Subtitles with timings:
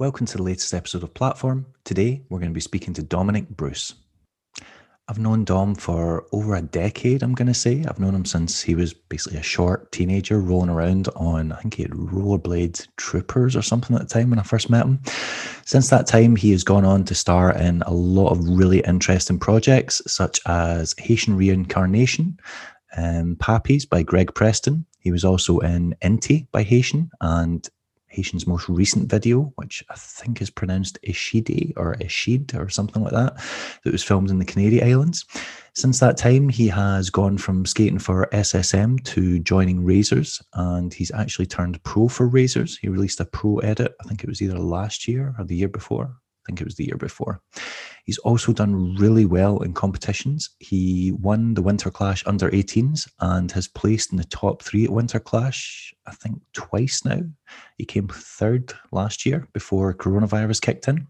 [0.00, 1.66] Welcome to the latest episode of Platform.
[1.84, 3.92] Today, we're going to be speaking to Dominic Bruce.
[5.06, 7.84] I've known Dom for over a decade, I'm going to say.
[7.86, 11.74] I've known him since he was basically a short teenager rolling around on, I think
[11.74, 15.00] he had rollerblade troopers or something at the time when I first met him.
[15.66, 19.38] Since that time, he has gone on to star in a lot of really interesting
[19.38, 22.38] projects, such as Haitian Reincarnation,
[22.96, 24.86] um, and Pappies by Greg Preston.
[24.98, 27.68] He was also in Inti by Haitian and
[28.10, 33.12] Haitian's most recent video, which I think is pronounced Ishide or Ishid or something like
[33.12, 33.34] that,
[33.84, 35.24] that was filmed in the Canary Islands.
[35.74, 41.12] Since that time, he has gone from skating for SSM to joining Razors, and he's
[41.12, 42.76] actually turned pro for Razors.
[42.76, 45.68] He released a pro edit, I think it was either last year or the year
[45.68, 47.40] before think it was the year before.
[48.04, 50.50] He's also done really well in competitions.
[50.58, 54.90] He won the Winter Clash under 18s and has placed in the top three at
[54.90, 57.20] Winter Clash, I think twice now.
[57.76, 61.06] He came third last year before coronavirus kicked in.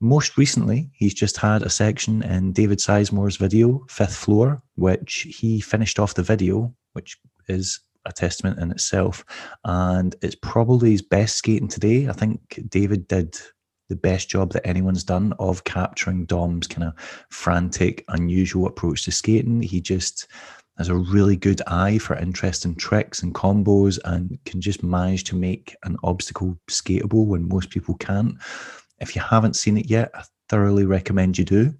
[0.00, 5.60] Most recently, he's just had a section in David Sizemore's video, Fifth Floor, which he
[5.60, 7.18] finished off the video, which
[7.48, 9.24] is a testament in itself.
[9.64, 12.08] And it's probably his best skating today.
[12.08, 13.38] I think David did
[13.88, 16.94] the best job that anyone's done of capturing Dom's kind of
[17.30, 19.62] frantic, unusual approach to skating.
[19.62, 20.26] He just
[20.78, 25.36] has a really good eye for interesting tricks and combos and can just manage to
[25.36, 28.36] make an obstacle skatable when most people can't.
[29.00, 31.74] If you haven't seen it yet, I thoroughly recommend you do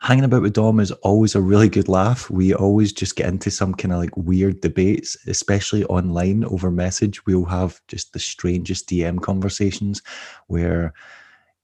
[0.00, 2.30] hanging about with Dom is always a really good laugh.
[2.30, 7.24] We always just get into some kind of like weird debates, especially online over message.
[7.26, 10.02] We'll have just the strangest DM conversations
[10.46, 10.92] where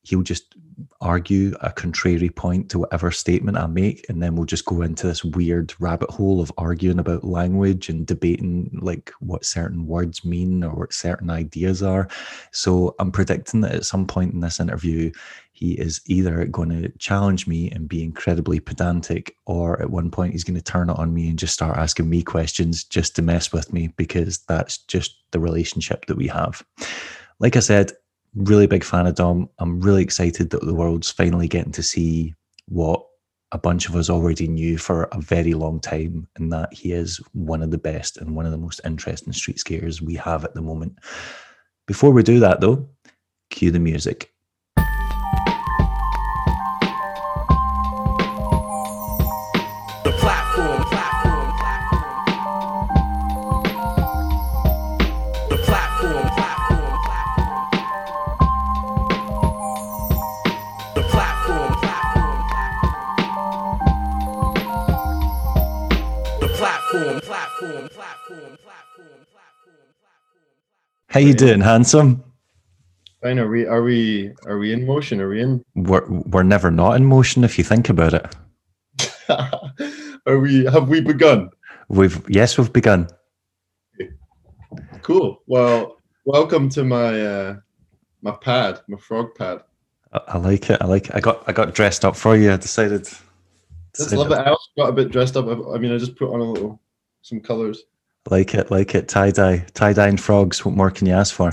[0.03, 0.55] he'll just
[1.01, 5.07] argue a contrary point to whatever statement I make, and then we'll just go into
[5.07, 10.65] this weird rabbit hole of arguing about language and debating like what certain words mean
[10.65, 12.09] or what certain ideas are.
[12.53, 15.13] So I'm predicting that at some point in this interview,
[15.53, 20.33] he is either going to challenge me and be incredibly pedantic, or at one point
[20.33, 23.23] he's going to turn it on me and just start asking me questions just to
[23.23, 26.65] mess with me because that's just the relationship that we have.
[27.39, 27.93] Like I said,
[28.35, 29.49] really big fan of Dom.
[29.59, 32.35] I'm really excited that the world's finally getting to see
[32.67, 33.05] what
[33.53, 37.21] a bunch of us already knew for a very long time, and that he is
[37.33, 40.55] one of the best and one of the most interesting street skaters we have at
[40.55, 40.99] the moment.
[41.87, 42.89] Before we do that, though,
[43.51, 44.34] cue the music.
[71.15, 72.25] How you doing, handsome?
[73.23, 73.39] Fine.
[73.39, 73.65] Are we?
[73.67, 74.33] Are we?
[74.47, 75.21] Are we in motion?
[75.21, 75.65] Are we in?
[75.77, 78.35] We're we're never not in motion if you think about it.
[80.27, 80.65] are we?
[80.65, 81.51] Have we begun?
[81.87, 83.07] We've yes, we've begun.
[85.03, 85.41] Cool.
[85.47, 87.57] Well, welcome to my uh,
[88.21, 89.63] my pad, my frog pad.
[90.13, 90.83] I, I like it.
[90.83, 91.15] I like it.
[91.15, 92.53] I got I got dressed up for you.
[92.53, 93.09] I decided.
[93.97, 94.39] Just love it.
[94.39, 95.47] I also got a bit dressed up.
[95.47, 96.81] I mean, I just put on a little
[97.23, 97.85] some colors.
[98.31, 99.09] Like it, like it.
[99.09, 100.65] Tie dye, tie dye and frogs.
[100.65, 101.51] What more can you ask for?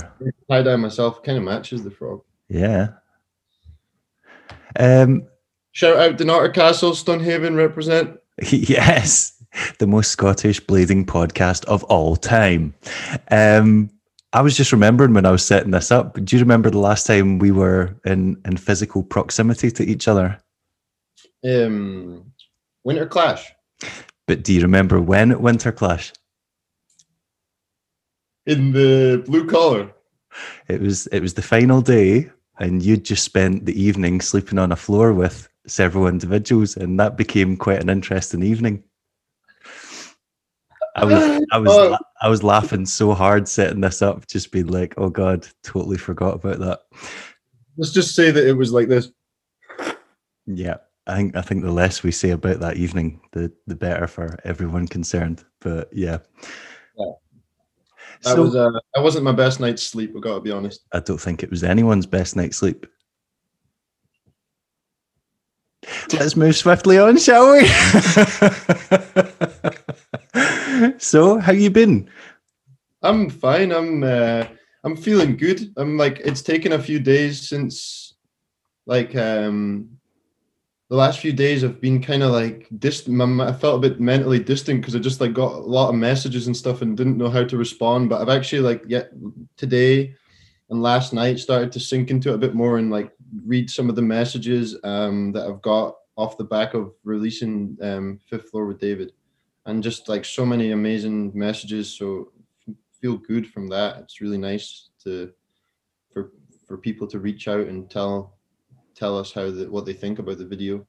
[0.50, 2.22] Tie dye myself kind of matches the frog.
[2.48, 2.88] Yeah.
[4.78, 5.26] Um.
[5.72, 8.18] Shout out Dunnottar Castle, Stonehaven represent.
[8.50, 9.42] Yes,
[9.78, 12.74] the most Scottish blading podcast of all time.
[13.30, 13.90] Um.
[14.34, 16.14] I was just remembering when I was setting this up.
[16.24, 20.40] Do you remember the last time we were in in physical proximity to each other?
[21.44, 22.32] Um,
[22.82, 23.52] Winter Clash.
[24.26, 26.12] But do you remember when at Winter Clash?
[28.46, 29.92] In the blue collar.
[30.68, 34.72] It was it was the final day, and you'd just spent the evening sleeping on
[34.72, 38.82] a floor with several individuals, and that became quite an interesting evening.
[40.94, 41.96] I was I was oh.
[42.20, 46.34] I was laughing so hard setting this up, just being like, "Oh God, totally forgot
[46.34, 46.80] about that."
[47.76, 49.10] Let's just say that it was like this.
[50.46, 54.06] Yeah, I think I think the less we say about that evening, the the better
[54.06, 55.44] for everyone concerned.
[55.60, 56.18] But yeah,
[58.22, 60.14] that so, was uh, that wasn't my best night's sleep.
[60.16, 60.82] I got to be honest.
[60.92, 62.86] I don't think it was anyone's best night's sleep.
[66.12, 67.66] Let's move swiftly on, shall we?
[70.98, 72.08] so, how you been?
[73.02, 73.72] I'm fine.
[73.72, 74.44] I'm uh,
[74.84, 75.72] I'm feeling good.
[75.76, 78.14] I'm like it's taken a few days since
[78.86, 79.98] like um
[80.92, 83.40] the last few days have been kind of like distant.
[83.40, 86.48] I felt a bit mentally distant because I just like got a lot of messages
[86.48, 88.10] and stuff and didn't know how to respond.
[88.10, 89.10] But I've actually like yet
[89.56, 90.14] today,
[90.68, 93.10] and last night started to sink into it a bit more and like
[93.46, 98.20] read some of the messages um, that I've got off the back of releasing um,
[98.28, 99.12] Fifth Floor with David,
[99.64, 101.90] and just like so many amazing messages.
[101.90, 102.32] So
[103.00, 103.96] feel good from that.
[104.00, 105.32] It's really nice to
[106.12, 106.32] for
[106.66, 108.34] for people to reach out and tell
[108.94, 110.86] tell us how the, what they think about the video.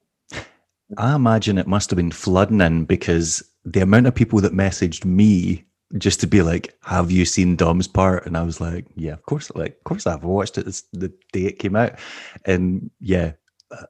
[0.98, 5.06] I imagine it must have been flooding in because the amount of people that messaged
[5.06, 5.66] me
[5.98, 9.24] just to be like, "Have you seen Dom's part?" And I was like, "Yeah, of
[9.24, 9.52] course.
[9.56, 10.68] Like, of course, I've watched it.
[10.68, 12.00] It's the day it came out."
[12.46, 13.34] And yeah,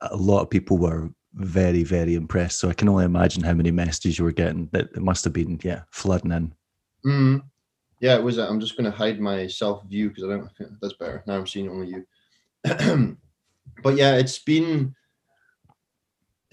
[0.01, 2.59] a lot of people were very, very impressed.
[2.59, 4.69] So I can only imagine how many messages you were getting.
[4.71, 6.53] That it must have been, yeah, flooding in.
[7.05, 7.43] Mm.
[7.99, 8.37] Yeah, it was.
[8.37, 10.49] I'm just going to hide my self view because I don't.
[10.81, 11.23] That's better.
[11.25, 13.17] Now I'm seeing only you.
[13.81, 14.95] but yeah, it's been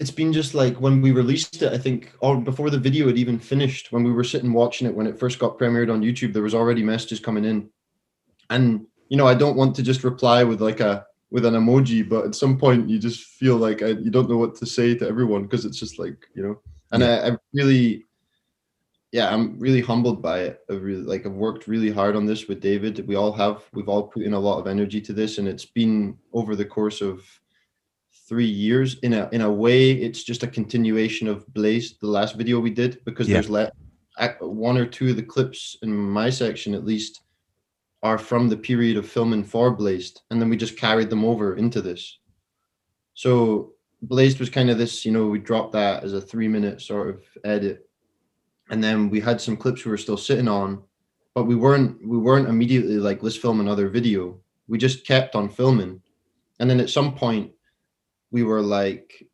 [0.01, 3.19] it's been just like when we released it, I think, or before the video had
[3.19, 6.33] even finished, when we were sitting watching it when it first got premiered on YouTube,
[6.33, 7.69] there was already messages coming in.
[8.49, 12.07] And, you know, I don't want to just reply with like a, with an emoji,
[12.07, 14.95] but at some point you just feel like I, you don't know what to say
[14.95, 16.59] to everyone because it's just like, you know,
[16.91, 17.09] and yeah.
[17.17, 18.05] I, I really,
[19.11, 20.61] yeah, I'm really humbled by it.
[20.69, 23.05] I really like I've worked really hard on this with David.
[23.07, 23.63] We all have.
[23.73, 26.65] We've all put in a lot of energy to this, and it's been over the
[26.65, 27.21] course of
[28.27, 28.99] three years.
[28.99, 32.69] In a in a way, it's just a continuation of Blaze, the last video we
[32.69, 33.35] did, because yeah.
[33.35, 33.73] there's let
[34.39, 37.21] one or two of the clips in my section at least
[38.03, 41.57] are from the period of filming for Blazed, and then we just carried them over
[41.57, 42.19] into this.
[43.13, 46.81] So Blazed was kind of this, you know, we dropped that as a three minute
[46.81, 47.87] sort of edit,
[48.71, 50.81] and then we had some clips we were still sitting on,
[51.35, 54.39] but we weren't we weren't immediately like let's film another video.
[54.67, 56.01] We just kept on filming,
[56.59, 57.51] and then at some point
[58.31, 59.27] we were like,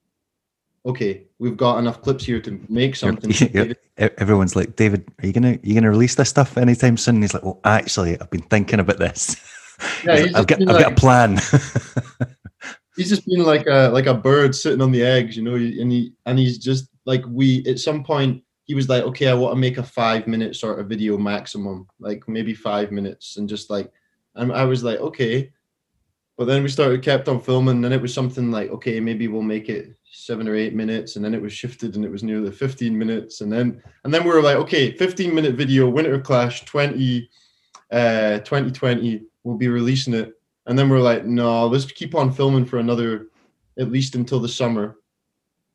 [0.86, 3.32] okay, we've got enough clips here to make something.
[3.54, 7.16] Yeah, Everyone's like, David, are you gonna you gonna release this stuff anytime soon?
[7.16, 9.36] And he's like, well, actually, I've been thinking about this.
[10.04, 11.38] Yeah, like, I've got I've like, got a plan.
[12.98, 15.92] he's just been like a like a bird sitting on the eggs, you know, and
[15.92, 19.56] he and he's just like we at some point he was like, okay, I want
[19.56, 23.70] to make a five minute sort of video maximum, like maybe five minutes, and just
[23.70, 23.90] like,
[24.36, 25.52] and I was like, okay,
[26.38, 29.42] but then we started kept on filming, and it was something like, okay, maybe we'll
[29.42, 32.52] make it seven or eight minutes, and then it was shifted, and it was nearly
[32.52, 36.66] 15 minutes, and then and then we were like, okay, 15 minute video, Winter Clash
[36.66, 37.30] 20,
[37.92, 40.34] uh, 2020, we'll be releasing it,
[40.66, 43.28] and then we're like, no, let's keep on filming for another,
[43.80, 44.98] at least until the summer,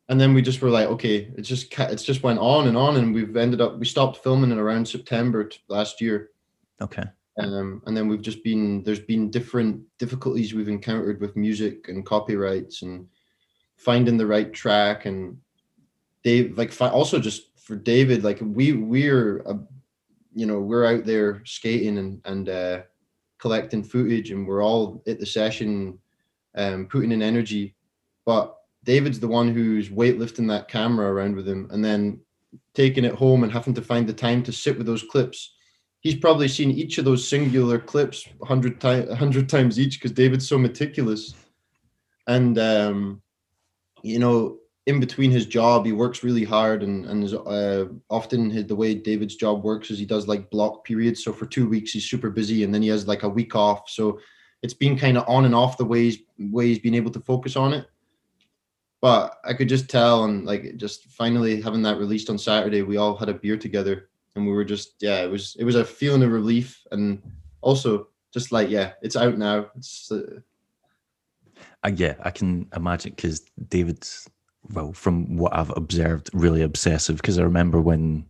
[0.09, 2.97] and then we just were like, okay, it just it's just went on and on,
[2.97, 6.31] and we've ended up we stopped filming in around September last year.
[6.81, 7.05] Okay.
[7.39, 12.05] Um, and then we've just been there's been different difficulties we've encountered with music and
[12.05, 13.07] copyrights and
[13.77, 15.39] finding the right track and
[16.23, 19.59] Dave like also just for David like we we're a,
[20.35, 22.83] you know we're out there skating and and uh,
[23.39, 25.99] collecting footage and we're all at the session
[26.55, 27.75] um, putting in energy
[28.27, 32.21] but David's the one who's weightlifting that camera around with him and then
[32.75, 35.55] taking it home and having to find the time to sit with those clips.
[36.01, 40.49] He's probably seen each of those singular clips 100 times 100 times each because david's
[40.49, 41.35] so meticulous.
[42.27, 43.23] And um,
[44.03, 48.51] you know in between his job he works really hard and and is, uh, often
[48.51, 51.23] his, the way david's job works is he does like block periods.
[51.23, 53.89] So for two weeks he's super busy and then he has like a week off.
[53.89, 54.19] So
[54.63, 57.55] it's been kind of on and off the ways way he's been able to focus
[57.55, 57.87] on it
[59.03, 62.97] but i could just tell and like just finally having that released on saturday we
[62.97, 65.85] all had a beer together and we were just yeah it was it was a
[65.85, 67.23] feeling of relief and
[67.61, 69.67] also just like yeah it's out now.
[69.77, 70.41] It's uh,
[71.85, 74.29] uh, yeah i can imagine because david's
[74.73, 78.25] well from what i've observed really obsessive because i remember when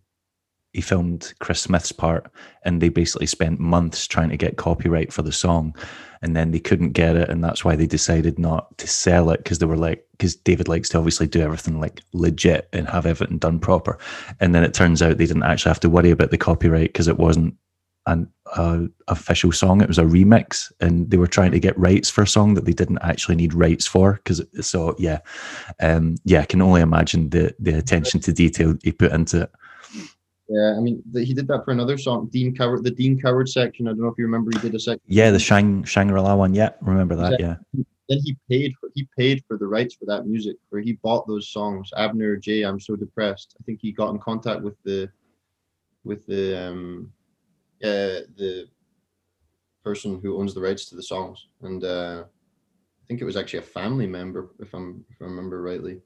[0.73, 2.31] he filmed chris smith's part
[2.65, 5.75] and they basically spent months trying to get copyright for the song
[6.23, 9.39] and then they couldn't get it and that's why they decided not to sell it
[9.39, 13.07] because they were like because david likes to obviously do everything like legit and have
[13.07, 13.99] everything done proper.
[14.41, 17.09] And then it turns out they didn't actually have to worry about the copyright because
[17.09, 17.55] it wasn't
[18.07, 22.11] an uh, official song it was a remix and they were trying to get rights
[22.11, 25.21] for a song that they didn't actually need rights for because so yeah.
[25.79, 29.53] Um yeah i can only imagine the the attention to detail he put into it
[30.49, 33.49] yeah, I mean, the, he did that for another song, Dean Coward, the Dean Coward
[33.49, 33.87] section.
[33.87, 35.03] I don't know if you remember, he did a section.
[35.07, 36.55] Yeah, the Shang Shangri La one.
[36.55, 37.41] Yeah, remember that.
[37.41, 37.57] Yeah.
[38.09, 41.27] Then he paid for he paid for the rights for that music, where he bought
[41.27, 41.91] those songs.
[41.97, 43.57] Abner Jay, I'm so depressed.
[43.59, 45.09] I think he got in contact with the,
[46.05, 47.13] with the um,
[47.83, 48.69] uh, the
[49.85, 53.61] person who owns the rights to the songs, and uh, I think it was actually
[53.61, 56.01] a family member, if I'm if I remember rightly.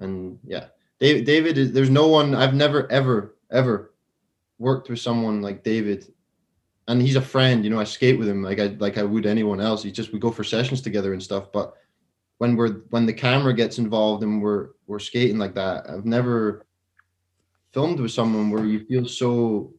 [0.00, 0.66] And yeah,
[0.98, 1.72] David, David is.
[1.72, 2.34] There's no one.
[2.34, 3.94] I've never ever ever
[4.58, 6.12] worked with someone like David
[6.88, 7.64] and he's a friend.
[7.64, 9.82] You know, I skate with him like I like I would anyone else.
[9.82, 11.50] He just we go for sessions together and stuff.
[11.52, 11.74] But
[12.38, 16.66] when we're when the camera gets involved and we're we're skating like that, I've never
[17.72, 19.72] filmed with someone where you feel so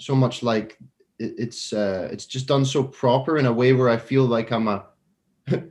[0.00, 0.78] so much like
[1.18, 4.50] it, it's uh it's just done so proper in a way where I feel like
[4.50, 4.86] I'm a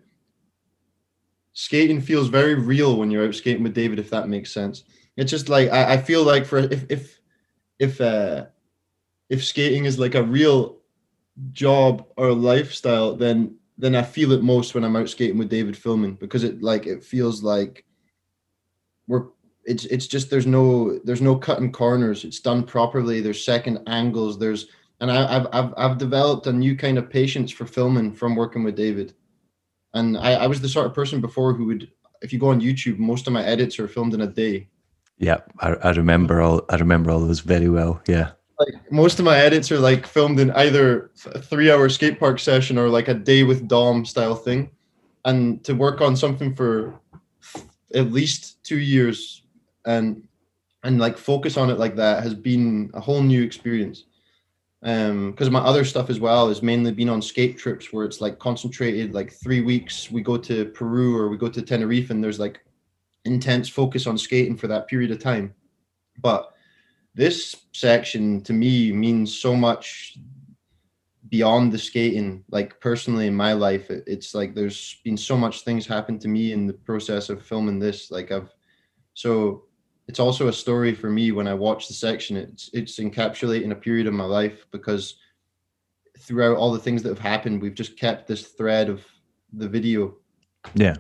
[1.54, 4.84] skating feels very real when you're out skating with David, if that makes sense.
[5.18, 7.20] It's just like I, I feel like for if if
[7.80, 8.46] if uh
[9.30, 10.80] if skating is like a real
[11.52, 15.76] job or lifestyle, then then I feel it most when I'm out skating with David
[15.76, 17.86] filming because it like it feels like
[19.08, 19.26] we're
[19.66, 22.24] it's it's just there's no there's no cutting corners.
[22.24, 23.22] It's done properly.
[23.22, 24.38] There's second angles.
[24.38, 24.68] There's
[25.00, 28.64] and I, have I've I've developed a new kind of patience for filming from working
[28.64, 29.14] with David.
[29.94, 31.92] And I, I was the sort of person before who would
[32.22, 34.70] if you go on YouTube, most of my edits are filmed in a day.
[35.18, 38.02] Yeah, I, I remember all I remember all those very well.
[38.08, 42.20] Yeah like most of my edits are like filmed in either a three hour skate
[42.20, 44.72] park session or like a day with Dom style thing.
[45.26, 47.00] And to work on something for
[47.96, 49.44] at least two years
[49.86, 50.24] and
[50.84, 54.06] and like focus on it like that has been a whole new experience.
[54.86, 58.20] Um, because my other stuff as well has mainly been on skate trips where it's
[58.20, 60.12] like concentrated, like three weeks.
[60.12, 62.60] We go to Peru or we go to Tenerife, and there's like
[63.26, 65.54] intense focus on skating for that period of time.
[66.20, 66.54] But
[67.16, 70.18] this section to me means so much
[71.30, 72.44] beyond the skating.
[72.50, 76.28] Like personally in my life it, it's like there's been so much things happen to
[76.28, 78.12] me in the process of filming this.
[78.12, 78.54] Like i've
[79.14, 79.64] so
[80.08, 83.76] it's also a story for me when i watch the section it's it's encapsulating a
[83.76, 85.16] period of my life because
[86.18, 89.06] throughout all the things that have happened we've just kept this thread of
[89.54, 90.16] the video.
[90.74, 90.96] Yeah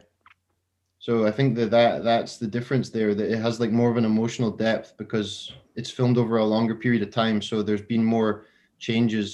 [1.06, 3.98] so i think that, that that's the difference there that it has like more of
[4.02, 5.30] an emotional depth because
[5.76, 8.46] it's filmed over a longer period of time, so there's been more
[8.80, 9.28] changes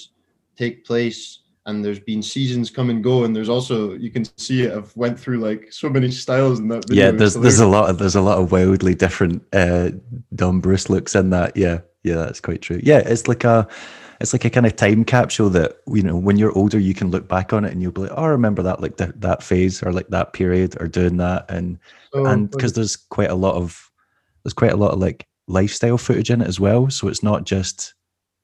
[0.55, 1.19] take place
[1.65, 3.25] and there's been seasons come and go.
[3.25, 6.67] And there's also you can see it i've went through like so many styles in
[6.69, 7.05] that video.
[7.05, 9.89] Yeah there's there's a lot of there's a lot of wildly different uh
[10.33, 11.57] dom bruce looks in that.
[11.57, 12.79] Yeah yeah that's quite true.
[12.81, 13.67] Yeah it's like a
[14.19, 17.09] it's like a kind of time capsule that you know when you're older you can
[17.09, 19.43] look back on it and you'll be like oh I remember that like that that
[19.43, 21.79] phase or like that period or doing that and
[22.13, 23.89] so, and because there's quite a lot of
[24.43, 26.89] there's quite a lot of like lifestyle footage in it as well.
[26.89, 27.93] So it's not just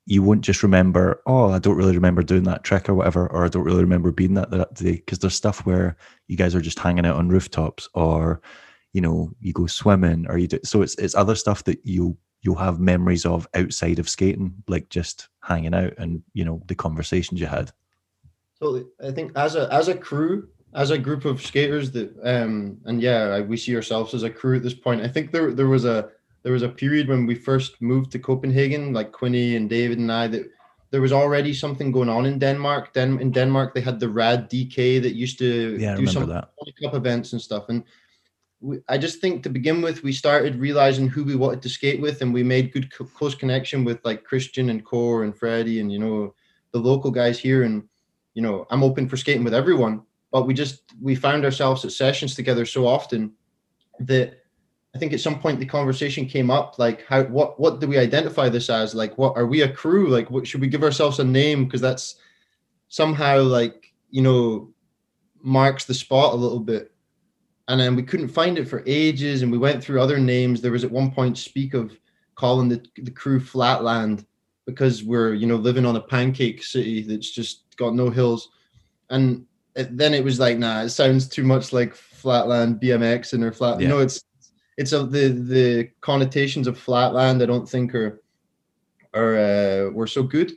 [0.07, 3.43] you won't just remember, oh, I don't really remember doing that trick or whatever, or
[3.45, 4.93] I don't really remember being that that day.
[4.93, 8.41] Because there's stuff where you guys are just hanging out on rooftops, or
[8.93, 10.59] you know, you go swimming, or you do.
[10.63, 14.89] So it's it's other stuff that you you'll have memories of outside of skating, like
[14.89, 17.71] just hanging out and you know the conversations you had.
[18.59, 22.77] Totally, I think as a as a crew, as a group of skaters that, um,
[22.85, 25.01] and yeah, we see ourselves as a crew at this point.
[25.01, 26.09] I think there there was a
[26.43, 30.11] there was a period when we first moved to Copenhagen, like Quinny and David and
[30.11, 30.47] I, that
[30.91, 32.93] there was already something going on in Denmark.
[32.93, 36.49] Den in Denmark, they had the Rad DK that used to yeah, do some that.
[36.81, 37.69] cup events and stuff.
[37.69, 37.83] And
[38.61, 42.01] we, I just think to begin with, we started realizing who we wanted to skate
[42.01, 45.79] with, and we made good co- close connection with like Christian and Core and Freddie
[45.79, 46.33] and you know
[46.71, 47.63] the local guys here.
[47.63, 47.83] And
[48.33, 51.91] you know, I'm open for skating with everyone, but we just we found ourselves at
[51.91, 53.33] sessions together so often
[53.99, 54.41] that
[54.95, 57.97] I think at some point the conversation came up like how what what do we
[57.97, 58.95] identify this as?
[58.95, 60.07] Like what are we a crew?
[60.07, 61.65] Like what should we give ourselves a name?
[61.65, 62.15] Because that's
[62.87, 64.71] somehow like you know
[65.41, 66.94] marks the spot a little bit
[67.67, 70.61] and then we couldn't find it for ages and we went through other names.
[70.61, 71.97] There was at one point speak of
[72.35, 74.25] calling the, the crew flatland
[74.65, 78.49] because we're you know living on a pancake city that's just got no hills.
[79.09, 79.45] And
[79.75, 83.51] it, then it was like nah it sounds too much like flatland bmx and or
[83.51, 83.83] flat yeah.
[83.83, 84.23] you know it's
[84.77, 88.21] it's a, the the connotations of flatland i don't think are
[89.13, 90.53] are uh, were so good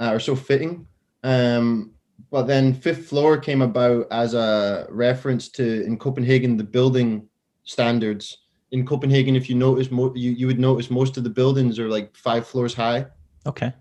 [0.00, 0.86] uh, are so fitting.
[1.22, 1.92] Um
[2.34, 7.28] but then fifth floor came about as a reference to in copenhagen the building
[7.62, 8.38] standards.
[8.72, 11.88] In copenhagen if you notice mo- you, you would notice most of the buildings are
[11.88, 13.06] like five floors high.
[13.46, 13.72] Okay.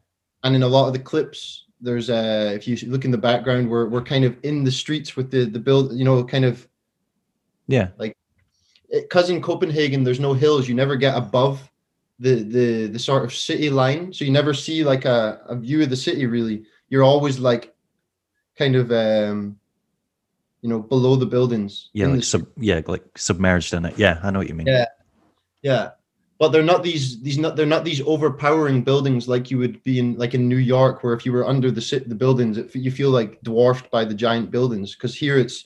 [0.43, 3.67] And in a lot of the clips there's a if you look in the background
[3.67, 6.67] we're, we're kind of in the streets with the the build you know kind of
[7.65, 7.88] yeah.
[7.98, 8.15] Like
[8.91, 11.72] because in Copenhagen there's no hills, you never get above
[12.19, 15.81] the the the sort of city line, so you never see like a, a view
[15.81, 16.27] of the city.
[16.27, 17.74] Really, you're always like
[18.57, 19.57] kind of um
[20.62, 21.89] you know below the buildings.
[21.93, 23.98] Yeah, like sub yeah like submerged in it.
[23.98, 24.67] Yeah, I know what you mean.
[24.67, 24.86] Yeah,
[25.62, 25.91] yeah.
[26.39, 30.00] But they're not these these not they're not these overpowering buildings like you would be
[30.00, 32.91] in like in New York, where if you were under the the buildings, it, you
[32.91, 34.95] feel like dwarfed by the giant buildings.
[34.95, 35.65] Because here it's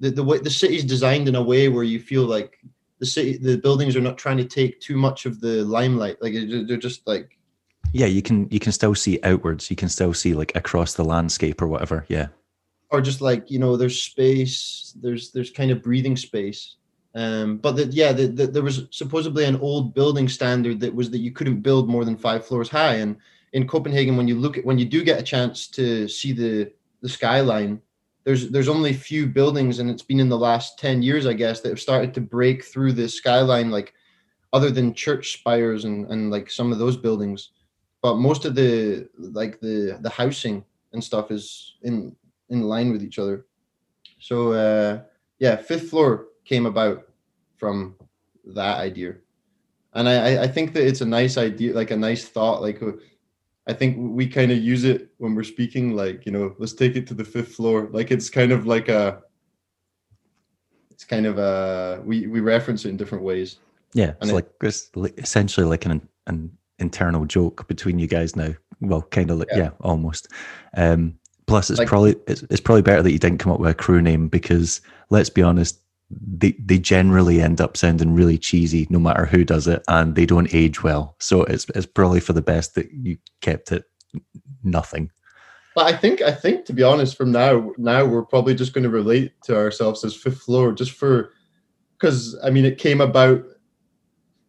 [0.00, 2.58] the, the way the city's designed in a way where you feel like
[2.98, 6.34] the city the buildings are not trying to take too much of the limelight like
[6.34, 7.37] they're just like
[7.92, 9.70] Yeah, you can you can still see outwards.
[9.70, 12.04] You can still see like across the landscape or whatever.
[12.08, 12.28] Yeah.
[12.90, 14.94] Or just like you know, there's space.
[15.00, 16.76] There's there's kind of breathing space.
[17.14, 21.10] Um, but that yeah, the, the, there was supposedly an old building standard that was
[21.10, 22.96] that you couldn't build more than five floors high.
[22.96, 23.16] And
[23.52, 26.70] in Copenhagen, when you look at when you do get a chance to see the
[27.00, 27.80] the skyline,
[28.24, 31.60] there's there's only few buildings, and it's been in the last ten years, I guess,
[31.60, 33.94] that have started to break through the skyline, like
[34.52, 37.50] other than church spires and and like some of those buildings
[38.02, 42.14] but most of the like the the housing and stuff is in
[42.48, 43.46] in line with each other.
[44.20, 45.02] So uh
[45.38, 47.08] yeah fifth floor came about
[47.56, 47.96] from
[48.44, 49.14] that idea.
[49.94, 52.92] And i i think that it's a nice idea like a nice thought like uh,
[53.66, 56.94] i think we kind of use it when we're speaking like you know let's take
[56.94, 57.88] it to the fifth floor.
[57.90, 59.22] Like it's kind of like a
[60.90, 63.58] it's kind of a we we reference it in different ways.
[63.94, 68.54] Yeah it's and like it's essentially like an an internal joke between you guys now.
[68.80, 70.28] Well, kind of like yeah, yeah almost.
[70.76, 73.70] Um, plus, it's like, probably it's, it's probably better that you didn't come up with
[73.70, 74.80] a crew name because
[75.10, 75.80] let's be honest,
[76.10, 80.26] they they generally end up sounding really cheesy no matter who does it, and they
[80.26, 81.16] don't age well.
[81.18, 83.84] So it's it's probably for the best that you kept it
[84.62, 85.10] nothing.
[85.74, 88.84] But I think I think to be honest, from now now we're probably just going
[88.84, 91.32] to relate to ourselves as fifth floor, just for
[91.98, 93.44] because I mean it came about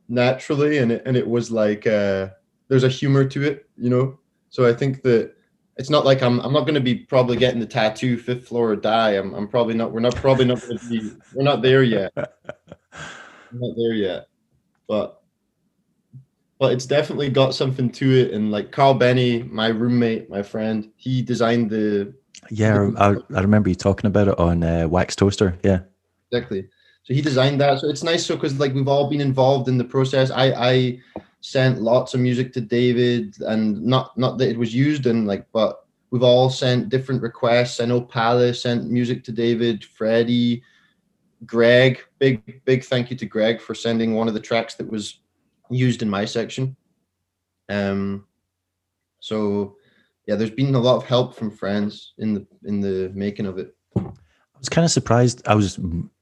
[0.09, 2.27] naturally and it, and it was like uh,
[2.67, 4.19] there's a humor to it you know?
[4.49, 5.33] So i think that
[5.77, 8.71] it's not like i'm i'm not going to be probably getting the tattoo fifth floor
[8.71, 9.11] or die.
[9.11, 12.13] I'm, I'm probably not we're not probably not going to be we're not there yet.
[13.51, 14.27] Not there yet.
[14.87, 15.19] But
[16.59, 20.91] but it's definitely got something to it and like carl benny my roommate my friend
[20.97, 22.13] he designed the
[22.51, 25.79] yeah i, I remember you talking about it on uh, wax toaster yeah.
[26.31, 26.67] Exactly
[27.09, 27.79] so he designed that.
[27.79, 28.23] So it's nice.
[28.23, 30.29] So because like we've all been involved in the process.
[30.29, 30.99] I I
[31.41, 35.47] sent lots of music to David, and not not that it was used in like,
[35.51, 37.79] but we've all sent different requests.
[37.79, 40.61] I know Palace sent music to David, Freddie,
[41.47, 41.99] Greg.
[42.19, 45.19] Big big thank you to Greg for sending one of the tracks that was
[45.71, 46.75] used in my section.
[47.69, 48.27] Um,
[49.19, 49.77] so
[50.27, 53.57] yeah, there's been a lot of help from friends in the in the making of
[53.57, 53.75] it.
[53.97, 55.41] I was kind of surprised.
[55.47, 55.79] I was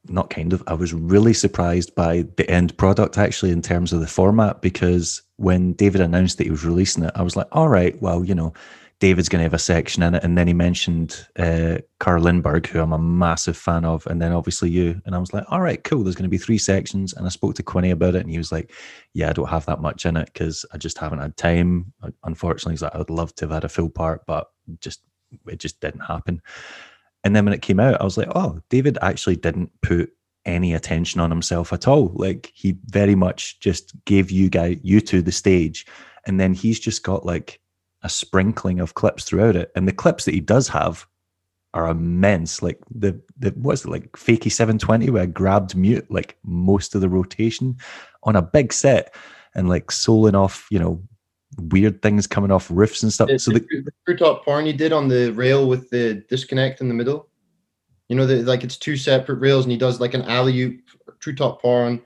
[0.10, 4.00] not kind of, I was really surprised by the end product actually in terms of
[4.00, 7.70] the format because when David announced that he was releasing it, I was like, all
[7.70, 8.54] right, well, you know,
[9.00, 10.24] David's going to have a section in it.
[10.24, 14.32] And then he mentioned uh, Carl Lindberg, who I'm a massive fan of, and then
[14.32, 15.00] obviously you.
[15.06, 16.04] And I was like, all right, cool.
[16.04, 17.13] There's going to be three sections.
[17.13, 18.72] And I spoke to Quinny about it, and he was like,
[19.13, 21.93] yeah, I don't have that much in it because I just haven't had time.
[22.24, 24.48] Unfortunately, he's like, I would love to have had a full part, but
[24.80, 25.02] just
[25.48, 26.41] it just didn't happen.
[27.23, 30.12] And then when it came out, I was like, oh, David actually didn't put
[30.45, 32.12] any attention on himself at all.
[32.15, 35.86] Like he very much just gave you guys you to the stage.
[36.25, 37.60] And then he's just got like
[38.03, 39.71] a sprinkling of clips throughout it.
[39.75, 41.06] And the clips that he does have
[41.73, 42.62] are immense.
[42.62, 47.01] Like the the what's it like fakey 720 where I grabbed mute like most of
[47.01, 47.77] the rotation
[48.23, 49.13] on a big set
[49.53, 51.01] and like soloing off, you know,
[51.58, 53.30] weird things coming off roofs and stuff.
[53.30, 56.82] The, so the, the true top porn he did on the rail with the disconnect
[56.82, 57.30] in the middle.
[58.10, 60.80] You know, the, like it's two separate rails, and he does like an alley oop,
[61.20, 62.02] true top porn,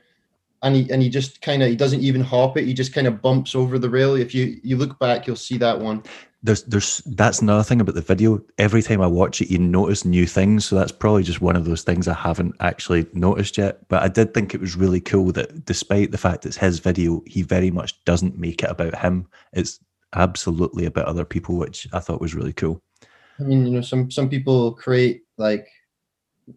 [0.64, 2.66] and he and he just kind of he doesn't even hop it.
[2.66, 4.16] He just kind of bumps over the rail.
[4.16, 6.04] If you you look back, you'll see that one.
[6.44, 8.42] There's there's that's another thing about the video.
[8.58, 10.66] Every time I watch it, you notice new things.
[10.66, 13.88] So that's probably just one of those things I haven't actually noticed yet.
[13.90, 17.22] But I did think it was really cool that despite the fact it's his video,
[17.26, 19.28] he very much doesn't make it about him.
[19.54, 19.80] It's
[20.14, 22.82] absolutely about other people, which I thought was really cool.
[23.40, 25.68] I mean, you know, some some people create like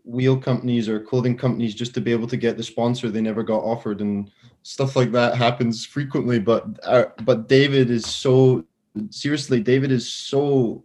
[0.04, 3.42] wheel companies or clothing companies just to be able to get the sponsor they never
[3.42, 4.30] got offered and
[4.62, 6.38] stuff like that happens frequently.
[6.38, 8.64] But uh, but david is so
[9.10, 10.84] seriously david is so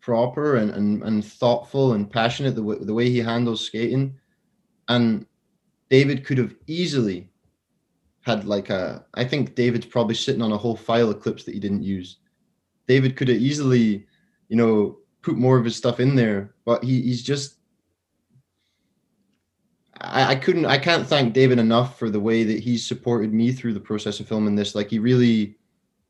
[0.00, 4.14] proper and, and, and thoughtful and passionate the way, the way he handles skating.
[4.88, 5.26] And
[5.90, 7.28] david could have easily
[8.22, 11.54] had like a i think david's probably sitting on a whole file of clips that
[11.54, 12.18] he didn't use.
[12.86, 14.06] David could have easily
[14.48, 17.56] you know put more of his stuff in there but he, he's just
[20.00, 23.52] I, I couldn't I can't thank David enough for the way that he's supported me
[23.52, 24.74] through the process of filming this.
[24.74, 25.56] Like he really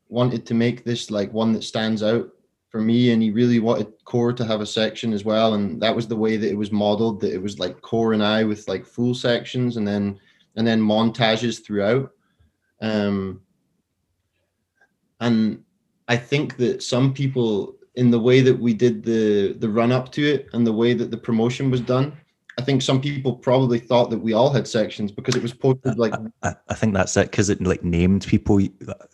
[0.09, 2.31] wanted to make this like one that stands out
[2.73, 5.95] for me and he really wanted core to have a section as well and that
[5.95, 8.67] was the way that it was modeled that it was like core and i with
[8.67, 10.19] like full sections and then
[10.57, 12.11] and then montages throughout
[12.81, 13.41] um
[15.21, 15.63] and
[16.09, 20.11] i think that some people in the way that we did the the run up
[20.11, 22.17] to it and the way that the promotion was done
[22.59, 25.99] I think some people probably thought that we all had sections because it was posted
[25.99, 26.13] like.
[26.43, 28.61] I, I think that's it because it like named people.
[28.61, 28.71] You,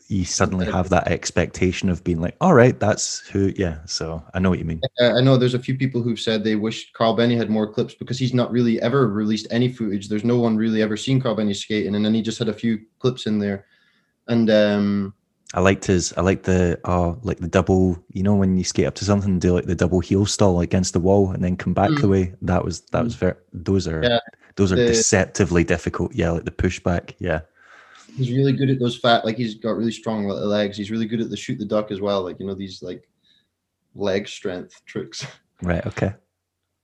[0.09, 3.53] you suddenly have that expectation of being like, all right, that's who.
[3.57, 4.81] Yeah, so I know what you mean.
[5.01, 7.94] I know there's a few people who've said they wish Carl Benny had more clips
[7.94, 10.09] because he's not really ever released any footage.
[10.09, 12.53] There's no one really ever seen Carl Benny skating, and then he just had a
[12.53, 13.66] few clips in there,
[14.27, 15.14] and um,
[15.55, 16.13] I liked his.
[16.17, 18.03] I liked the uh like the double.
[18.13, 20.61] You know when you skate up to something and do like the double heel stall
[20.61, 22.01] against the wall and then come back mm.
[22.01, 22.35] the way.
[22.43, 23.35] That was that was very.
[23.53, 24.21] Those are yeah,
[24.57, 26.15] those are the, deceptively difficult.
[26.15, 27.15] Yeah, like the pushback.
[27.19, 27.41] Yeah.
[28.17, 29.25] He's really good at those fat.
[29.25, 30.77] Like he's got really strong legs.
[30.77, 32.23] He's really good at the shoot the duck as well.
[32.23, 33.09] Like you know these like
[33.95, 35.27] leg strength tricks.
[35.61, 35.85] Right.
[35.87, 36.15] Okay.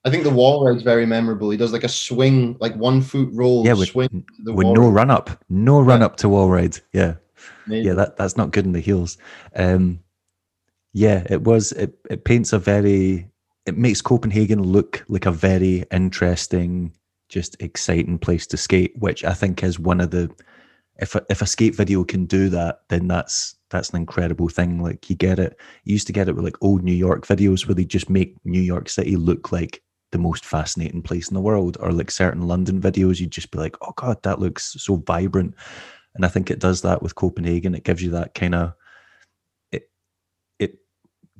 [0.04, 1.48] I think the wall ride's very memorable.
[1.48, 3.64] He does like a swing, like one foot roll.
[3.64, 6.06] Yeah, with, swing with no run up, no run yeah.
[6.06, 6.80] up to wall ride.
[6.92, 7.14] Yeah.
[7.66, 7.86] Maybe.
[7.86, 9.18] Yeah, that, that's not good in the heels.
[9.56, 10.00] Um,
[10.92, 11.72] yeah, it was.
[11.72, 13.28] It, it paints a very.
[13.66, 16.92] It makes Copenhagen look like a very interesting,
[17.28, 20.30] just exciting place to skate, which I think is one of the.
[20.98, 24.80] If a, if a skate video can do that, then that's that's an incredible thing.
[24.80, 25.58] Like you get it.
[25.82, 28.36] You used to get it with like old New York videos where they just make
[28.44, 32.46] New York City look like the most fascinating place in the world, or like certain
[32.46, 35.56] London videos, you'd just be like, "Oh God, that looks so vibrant."
[36.14, 37.74] And I think it does that with Copenhagen.
[37.74, 38.74] It gives you that kind of
[39.72, 39.90] it
[40.58, 40.78] it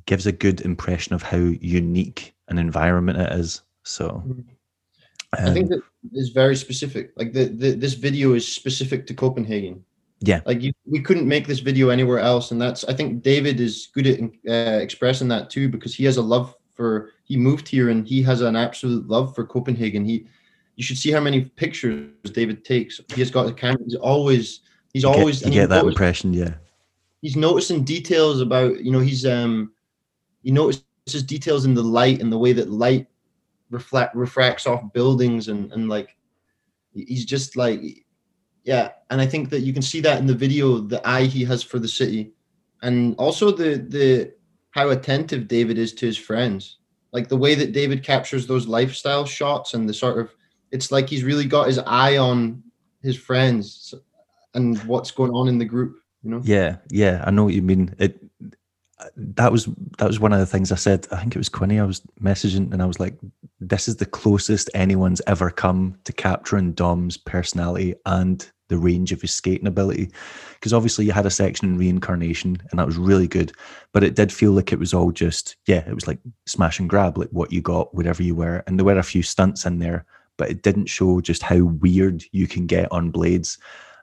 [0.07, 3.63] gives a good impression of how unique an environment it is.
[3.85, 4.45] So um,
[5.33, 5.83] I think um,
[6.13, 7.13] that is very specific.
[7.17, 9.85] Like the, the this video is specific to Copenhagen.
[10.21, 13.61] Yeah, like you, we couldn't make this video anywhere else, and that's I think David
[13.61, 17.11] is good at uh, expressing that too because he has a love for.
[17.27, 20.05] He moved here and he has an absolute love for Copenhagen.
[20.05, 20.27] He
[20.77, 23.01] you should see how many pictures David takes.
[23.15, 23.79] He has got a camera.
[23.85, 24.61] He's always
[24.93, 26.55] he's you always get, you get that impression, yeah.
[27.23, 29.73] He's noticing details about you know he's um
[30.43, 33.07] he notices details in the light and the way that light
[33.71, 36.17] reflect refracts off buildings and and like
[36.93, 37.81] he's just like
[38.63, 41.45] yeah and i think that you can see that in the video the eye he
[41.45, 42.33] has for the city
[42.83, 44.33] and also the the
[44.71, 46.79] how attentive david is to his friends
[47.13, 50.31] like the way that david captures those lifestyle shots and the sort of
[50.75, 52.63] it's like he's really got his eye on
[53.03, 53.95] his friends
[54.55, 56.41] and what's going on in the group you know?
[56.45, 57.95] Yeah yeah i know what you mean.
[57.99, 58.21] It
[59.17, 61.79] that was that was one of the things i said i think it was quinny
[61.79, 63.15] i was messaging and i was like
[63.61, 69.21] this is the closest anyone's ever come to capturing dom's personality and the range of
[69.21, 70.11] his skating ability.
[70.55, 73.53] Because obviously you had a section in reincarnation and that was really good
[73.93, 76.89] but it did feel like it was all just yeah it was like smash and
[76.89, 79.79] grab like what you got whatever you were and there were a few stunts in
[79.79, 83.59] there but it didn't show just how weird you can get on blades.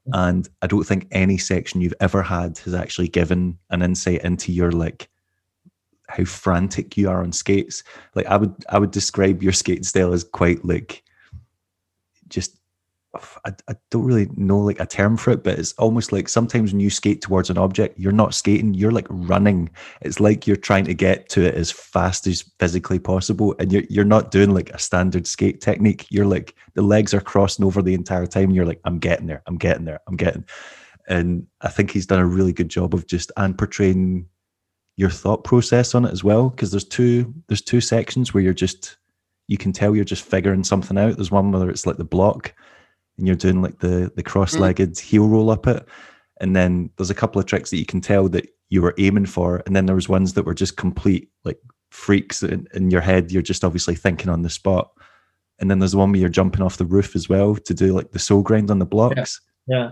[0.10, 0.30] Mm.
[0.30, 4.52] And I don't think any section you've ever had has actually given an insight into
[4.52, 5.10] your like
[6.08, 7.84] how frantic you are on skates.
[8.16, 11.04] Like I would I would describe your skate style as quite like
[12.28, 12.58] just
[13.14, 16.72] I, I don't really know like a term for it, but it's almost like sometimes
[16.72, 19.70] when you skate towards an object, you're not skating, you're like running.
[20.02, 23.54] It's like you're trying to get to it as fast as physically possible.
[23.60, 26.08] And you're you're not doing like a standard skate technique.
[26.10, 28.52] You're like the legs are crossing over the entire time.
[28.52, 30.46] You're like, I'm getting there, I'm getting there, I'm getting.
[31.08, 34.28] And I think he's done a really good job of just and portraying
[34.96, 36.50] your thought process on it as well.
[36.50, 38.98] Because there's two there's two sections where you're just
[39.50, 41.18] you can tell you're just figuring something out.
[41.18, 42.54] There's one where it's like the block
[43.18, 45.00] and you're doing like the the cross-legged mm.
[45.00, 45.88] heel roll up it.
[46.40, 49.28] And then there's a couple of tricks that you can tell that you were aiming
[49.28, 49.62] for.
[49.66, 51.60] And then there was ones that were just complete like
[51.92, 54.92] freaks in, in your head you're just obviously thinking on the spot.
[55.60, 57.94] And then there's the one where you're jumping off the roof as well to do
[57.94, 59.40] like the soul grind on the blocks.
[59.68, 59.92] Yeah, yeah.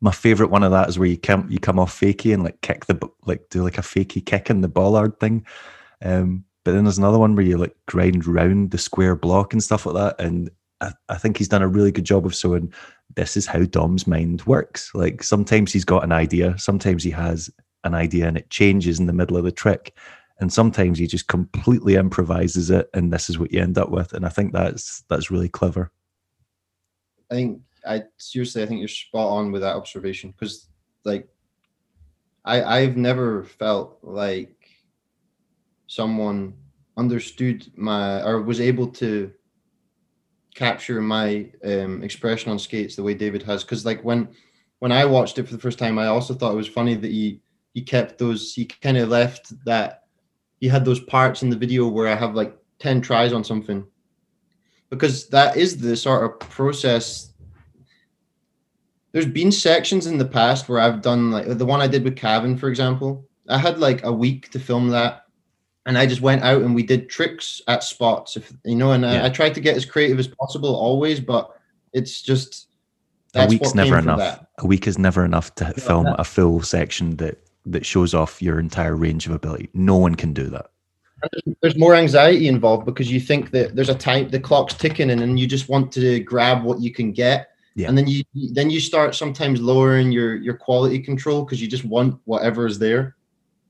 [0.00, 2.60] my favorite one of that is where you come you come off fakie and like
[2.62, 5.44] kick the like do like a fakie kick in the bollard thing.
[6.02, 9.62] Um but then there's another one where you like grind round the square block and
[9.62, 10.24] stuff like that.
[10.24, 12.72] And I, think he's done a really good job of showing
[13.16, 14.90] this is how Dom's mind works.
[14.94, 17.50] Like sometimes he's got an idea, sometimes he has
[17.84, 19.96] an idea and it changes in the middle of the trick.
[20.40, 24.12] And sometimes he just completely improvises it and this is what you end up with.
[24.12, 25.92] And I think that's that's really clever.
[27.30, 30.68] I think I seriously I think you're spot on with that observation because
[31.04, 31.28] like
[32.44, 34.56] I I've never felt like
[35.86, 36.54] someone
[36.96, 39.32] understood my or was able to
[40.54, 43.64] capture my um, expression on skates the way David has.
[43.64, 44.28] Because like when
[44.78, 47.10] when I watched it for the first time, I also thought it was funny that
[47.10, 47.40] he
[47.74, 48.54] he kept those.
[48.54, 50.04] He kind of left that
[50.60, 53.84] he had those parts in the video where I have like ten tries on something,
[54.90, 57.32] because that is the sort of process.
[59.12, 62.16] There's been sections in the past where I've done like the one I did with
[62.16, 63.28] Kevin, for example.
[63.48, 65.23] I had like a week to film that,
[65.86, 69.02] and I just went out and we did tricks at spots, if you know, and
[69.02, 69.22] Yeah.
[69.22, 71.50] I, I tried to get as creative as possible always, but
[71.92, 72.68] it's just
[73.34, 74.40] a week's never enough.
[74.58, 78.12] A week is never enough to Yeah, film that- a full section that that shows
[78.12, 79.70] off your entire range of ability.
[79.72, 80.66] No one can do that.
[81.62, 85.18] There's more anxiety involved because you think that there's a time the clock's ticking and
[85.22, 87.48] then you just want to grab what you can get.
[87.74, 87.88] Yeah.
[87.88, 91.84] And then you then you start sometimes lowering your your quality control because you just
[91.84, 93.16] want whatever is there.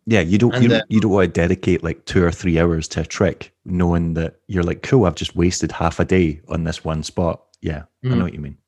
[0.07, 2.87] Yeah, you don't And you, you don't want to dedicate like two or three hours
[2.89, 6.65] to a trick, knowing that you're like, cool, I've just wasted half a day on
[6.65, 7.43] this one spot.
[7.63, 8.19] Yeah, I Mhm.
[8.19, 8.59] know what you mean.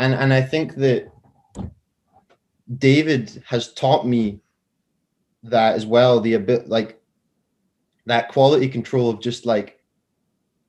[0.00, 1.10] and and I think that
[2.78, 4.40] David has taught me
[5.42, 6.20] that as well.
[6.20, 7.00] The bit like
[8.06, 9.80] that quality control of just like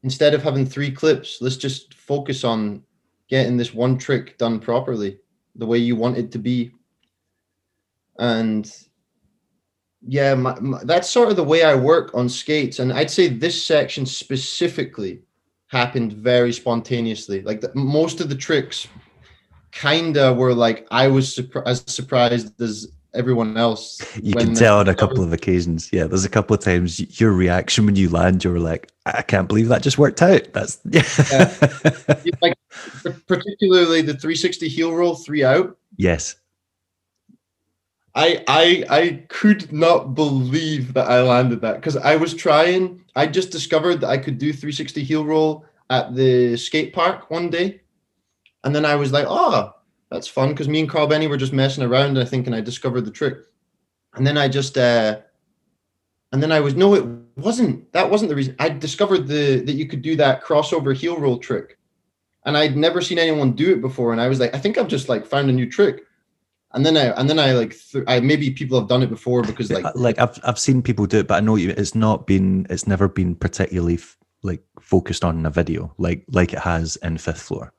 [0.04, 2.84] instead of having three clips, let's just focus on
[3.28, 5.20] getting this one trick done properly,
[5.56, 6.72] the way you want it to be.
[8.18, 8.72] And
[10.08, 12.80] yeah, my, my, that's sort of the way I work on skates.
[12.80, 15.22] And I'd say this section specifically
[15.68, 17.42] happened very spontaneously.
[17.42, 18.88] Like the, most of the tricks
[19.72, 24.00] kinda were like I was surpri- as surprised as everyone else.
[24.24, 25.90] You can tell on a couple of occasions.
[25.92, 29.48] Yeah, there's a couple of times your reaction when you land, you're like, I can't
[29.48, 30.54] believe that just worked out.
[30.54, 31.04] That's yeah.
[32.42, 32.58] like
[33.28, 35.78] particularly the 360 heel roll three out.
[35.98, 36.36] yes.
[38.20, 43.02] I I I could not believe that I landed that because I was trying.
[43.16, 47.50] I just discovered that I could do 360 heel roll at the skate park one
[47.50, 47.80] day,
[48.66, 49.74] and then I was like, "Oh,
[50.12, 52.60] that's fun." Because me and Carl Benny were just messing around, I think, and I
[52.60, 53.38] discovered the trick.
[54.16, 55.20] And then I just, uh,
[56.34, 57.06] and then I was no, it
[57.38, 57.90] wasn't.
[57.94, 58.54] That wasn't the reason.
[58.60, 61.78] I discovered the that you could do that crossover heel roll trick,
[62.46, 64.12] and I'd never seen anyone do it before.
[64.12, 66.04] And I was like, I think I've just like found a new trick.
[66.74, 69.42] And then I and then I like th- I maybe people have done it before
[69.42, 71.74] because like Like, like I've I've seen people do it, but I know you.
[71.76, 72.68] It's not been.
[72.70, 76.96] It's never been particularly f- like focused on in a video, like like it has
[76.98, 77.74] in Fifth Floor.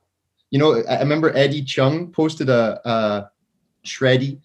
[0.51, 3.31] you know I I remember Eddie Chung posted a, a
[3.85, 4.41] Shreddy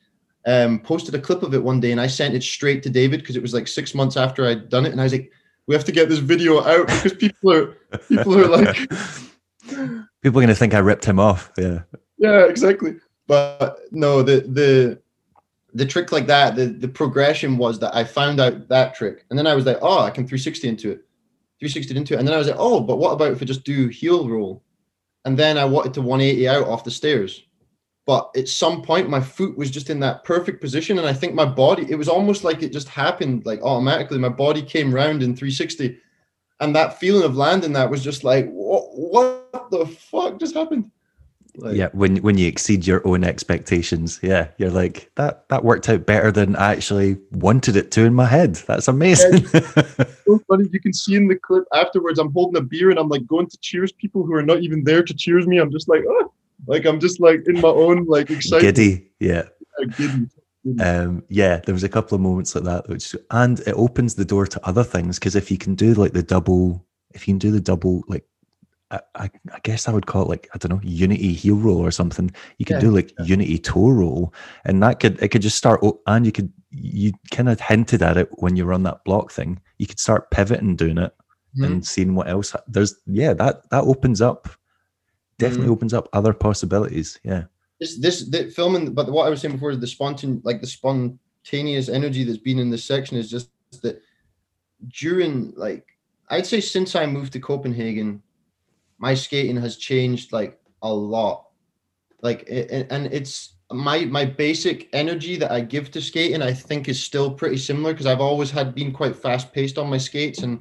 [0.46, 3.20] um posted a clip of it one day and I sent it straight to David
[3.20, 5.32] because it was like six months after I'd done it and I was like
[5.66, 7.76] we have to get this video out because people are
[8.09, 8.76] people are like
[10.22, 11.50] people are going to think I ripped him off.
[11.59, 11.80] Yeah.
[12.18, 12.94] yeah exactly
[13.26, 15.00] but no the the
[15.74, 19.38] the trick like that the the progression was that I found out that trick and
[19.38, 21.02] then I was like oh I can 360 into it
[21.60, 22.18] 360 into it.
[22.18, 24.62] And then I was like oh but what about if I just do heel roll?
[25.24, 27.42] And then I wanted to 180 out off the stairs.
[28.06, 31.34] But at some point my foot was just in that perfect position and I think
[31.34, 34.18] my body it was almost like it just happened like automatically.
[34.18, 35.98] My body came round in 360
[36.60, 40.90] and that feeling of landing that was just like what what the fuck just happened
[41.59, 41.88] like, yeah.
[41.92, 45.49] When when you exceed your own expectations, yeah, you're like that.
[45.49, 48.57] That worked out better than I actually wanted it to in my head.
[48.66, 49.47] That's amazing.
[49.47, 50.69] so funny.
[50.73, 53.47] You can see in the clip afterwards, I'm holding a beer and I'm like going
[53.47, 55.59] to cheers people who are not even there to cheers me.
[55.59, 56.33] I'm just like, oh,
[56.66, 58.77] like I'm just like in my own like excitement.
[58.77, 59.11] Giddy.
[59.21, 59.45] Yeah.
[59.79, 60.27] like, giddy.
[60.81, 64.25] um yeah there was a couple of moments like that which and it opens the
[64.25, 67.38] door to other things because if you can do like the double if you can
[67.38, 68.27] do the double like
[68.90, 71.79] I, I, I guess I would call it like I don't know unity heel roll
[71.79, 72.31] or something.
[72.59, 74.33] You could Yeah, do like unity toe roll,
[74.64, 75.81] and that could it could just start.
[76.07, 79.33] And you could you kind of hinted at it when you were on that block
[79.33, 79.61] thing.
[79.79, 81.12] You could start pivoting doing it
[81.59, 81.64] Mhm.
[81.66, 82.55] and seeing what else.
[82.68, 84.49] There's yeah that that opens up
[85.38, 87.18] definitely opens up other possibilities.
[87.25, 87.44] Yeah,
[87.81, 90.66] This this the filming, but what I was saying before is the spontan like the
[90.66, 93.51] spontaneous energy that's been in this section is just
[93.83, 94.01] that
[95.01, 95.87] during like
[96.29, 98.22] I'd say since I moved to Copenhagen,
[98.98, 101.46] my skating has changed like a lot.
[102.22, 106.88] Like it, and it's my my basic energy that I give to skating I think
[106.88, 110.40] is still pretty similar because I've always had been quite fast paced on my skates
[110.40, 110.61] and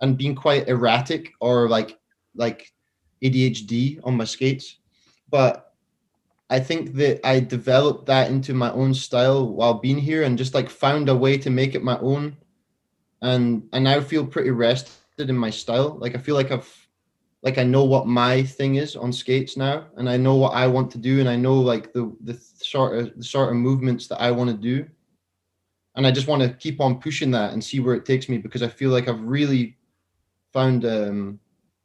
[0.00, 1.98] and being quite erratic or like
[2.34, 2.72] like
[3.22, 4.78] ADHD on my skates.
[5.30, 5.72] But
[6.50, 10.54] I think that I developed that into my own style while being here and just
[10.54, 12.36] like found a way to make it my own.
[13.22, 15.96] And I now feel pretty rested in my style.
[15.98, 16.83] Like I feel like I've
[17.44, 20.66] like I know what my thing is on skates now and I know what I
[20.66, 24.08] want to do and I know like the the sort of the sort of movements
[24.08, 24.88] that I want to do.
[25.94, 28.38] And I just want to keep on pushing that and see where it takes me
[28.38, 29.76] because I feel like I've really
[30.52, 31.38] found um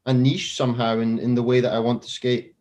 [0.05, 2.55] a niche somehow in in the way that I want to skate.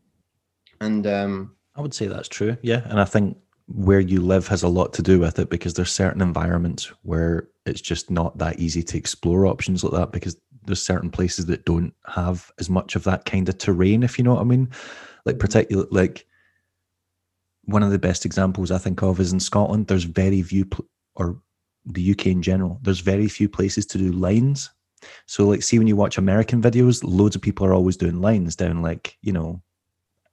[0.81, 2.57] And um I would say that's true.
[2.63, 5.75] Yeah, and I think where you live has a lot to do with it because
[5.75, 10.37] there's certain environments where it's just not that easy to explore options like that because
[10.69, 14.25] there's certain places that don't have as much of that kind of terrain if you
[14.25, 14.69] know what I mean
[15.25, 15.41] like mm.
[15.41, 16.27] particular like
[17.65, 20.87] one of the best examples I think of is in Scotland there's very few pl-
[21.17, 21.43] or
[21.93, 24.71] the UK in general, there's very few places to do lines.
[25.27, 28.57] So, like, see when you watch American videos, loads of people are always doing lines
[28.57, 29.63] down, like, you know,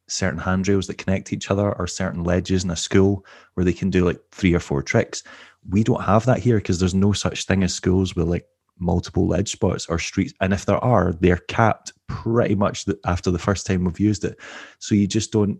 [0.07, 3.89] certain handrails that connect each other or certain ledges in a school where they can
[3.89, 5.23] do like three or four tricks.
[5.67, 8.45] We don't have that here because there's no such thing as schools with like
[8.79, 10.33] multiple ledge spots or streets.
[10.41, 14.39] And if there are, they're capped pretty much after the first time we've used it.
[14.79, 15.59] So you just don't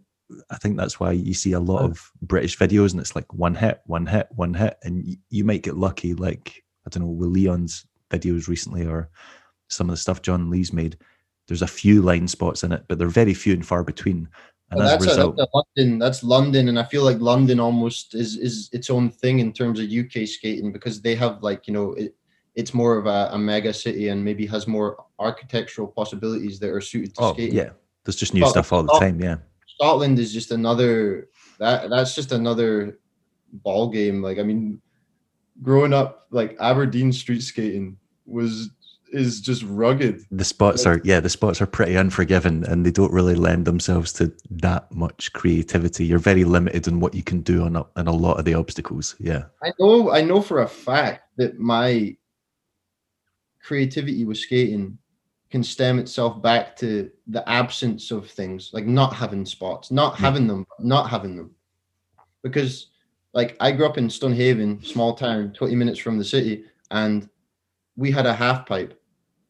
[0.50, 1.92] I think that's why you see a lot hmm.
[1.92, 5.64] of British videos and it's like one hit, one hit, one hit, and you, might
[5.64, 6.14] get lucky.
[6.14, 9.10] Like I don't know, with Leon's videos recently or
[9.70, 10.98] some of the stuff John Lee's made.
[11.48, 14.28] There's a few line spots in it, but they're very few and far between.
[14.72, 16.00] And well, that's, result, a, that's a London.
[16.00, 19.80] That's London, and I feel like London almost is is its own thing in terms
[19.80, 22.16] of UK skating because they have like you know it,
[22.56, 26.82] it's more of a, a mega city and maybe has more architectural possibilities that are
[26.82, 27.56] suited to oh, skating.
[27.56, 27.70] Yeah,
[28.04, 29.20] there's just new but stuff all the time.
[29.20, 29.38] Yeah,
[29.68, 33.00] Scotland is just another that that's just another
[33.52, 34.22] ball game.
[34.22, 34.82] Like I mean,
[35.62, 38.70] growing up, like Aberdeen street skating was
[39.12, 40.22] is just rugged.
[40.32, 43.66] The spots like, are yeah, the spots are pretty unforgiving and they don't really lend
[43.66, 46.06] themselves to that much creativity.
[46.06, 48.54] You're very limited in what you can do on a, on a lot of the
[48.54, 49.16] obstacles.
[49.20, 49.46] Yeah.
[49.64, 52.16] I know I know for a fact that my
[53.66, 54.98] creativity with skating
[55.50, 60.24] can stem itself back to the absence of things like not having spots not hmm.
[60.24, 61.52] having them not having them.
[62.44, 62.88] Because
[63.34, 67.28] like i grew up in stonehaven small town 20 minutes from the city and
[67.96, 69.02] we had a half pipe.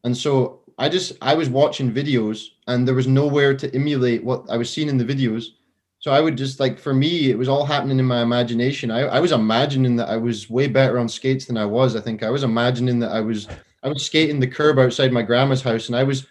[0.04, 4.44] And so i just i was watching videos and there was nowhere to emulate what
[4.48, 5.44] i was seeing in the videos.
[5.98, 8.90] So i would just like for me it was all happening in my imagination.
[8.90, 12.00] I, I was imagining that i was way better on skates than i was i
[12.00, 12.22] think.
[12.22, 13.48] I was imagining that i was
[13.86, 16.26] I was skating the curb outside my grandma's house, and I was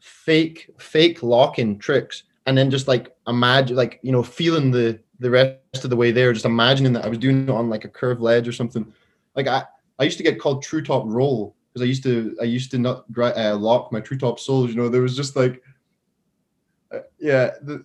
[0.00, 5.30] fake fake locking tricks, and then just like imagine like you know feeling the the
[5.30, 7.88] rest of the way there, just imagining that I was doing it on like a
[7.88, 8.92] curved ledge or something.
[9.36, 9.62] Like I
[10.00, 12.78] I used to get called true top roll because I used to I used to
[12.78, 14.70] not uh, lock my true top soles.
[14.70, 15.62] You know, there was just like
[16.92, 17.84] uh, yeah, the,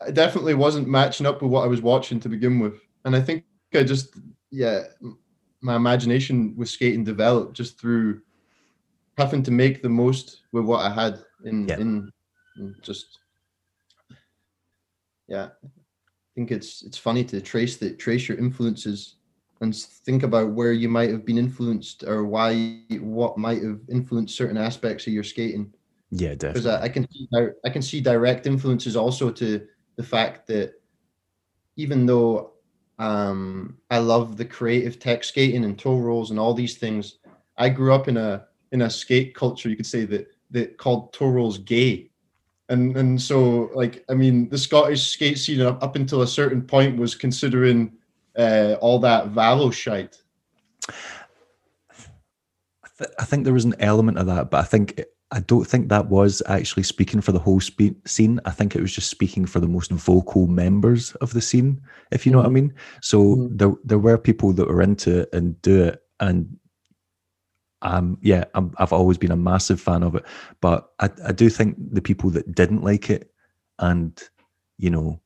[0.00, 3.20] I definitely wasn't matching up with what I was watching to begin with, and I
[3.20, 4.18] think I just
[4.50, 4.84] yeah
[5.60, 8.22] my imagination with skating developed just through
[9.18, 11.78] having to make the most with what I had in yeah.
[11.78, 12.10] in,
[12.56, 13.18] in just
[15.28, 15.48] yeah.
[15.62, 19.16] I think it's it's funny to trace the trace your influences
[19.60, 24.36] and think about where you might have been influenced or why what might have influenced
[24.36, 25.72] certain aspects of your skating.
[26.10, 26.52] Yeah, definitely.
[26.52, 27.28] Because I, I can see
[27.64, 30.74] I can see direct influences also to the fact that
[31.76, 32.52] even though
[32.98, 37.18] um, I love the creative tech skating and toe rolls and all these things,
[37.56, 41.12] I grew up in a in a skate culture, you could say that that called
[41.12, 42.10] toe rolls gay.
[42.68, 46.62] And and so like I mean the Scottish skate scene up, up until a certain
[46.62, 47.92] point was considering
[48.36, 50.16] uh, all that valo shite.
[53.18, 56.08] I think there was an element of that, but I think I don't think that
[56.08, 58.38] was actually speaking for the whole spe- scene.
[58.44, 61.80] I think it was just speaking for the most vocal members of the scene,
[62.10, 62.44] if you know mm-hmm.
[62.44, 62.74] what I mean.
[63.00, 63.56] So mm-hmm.
[63.56, 66.56] there there were people that were into it and do it, and
[67.82, 70.24] um, yeah, i have always been a massive fan of it,
[70.60, 73.32] but I, I do think the people that didn't like it
[73.78, 74.20] and
[74.78, 75.20] you know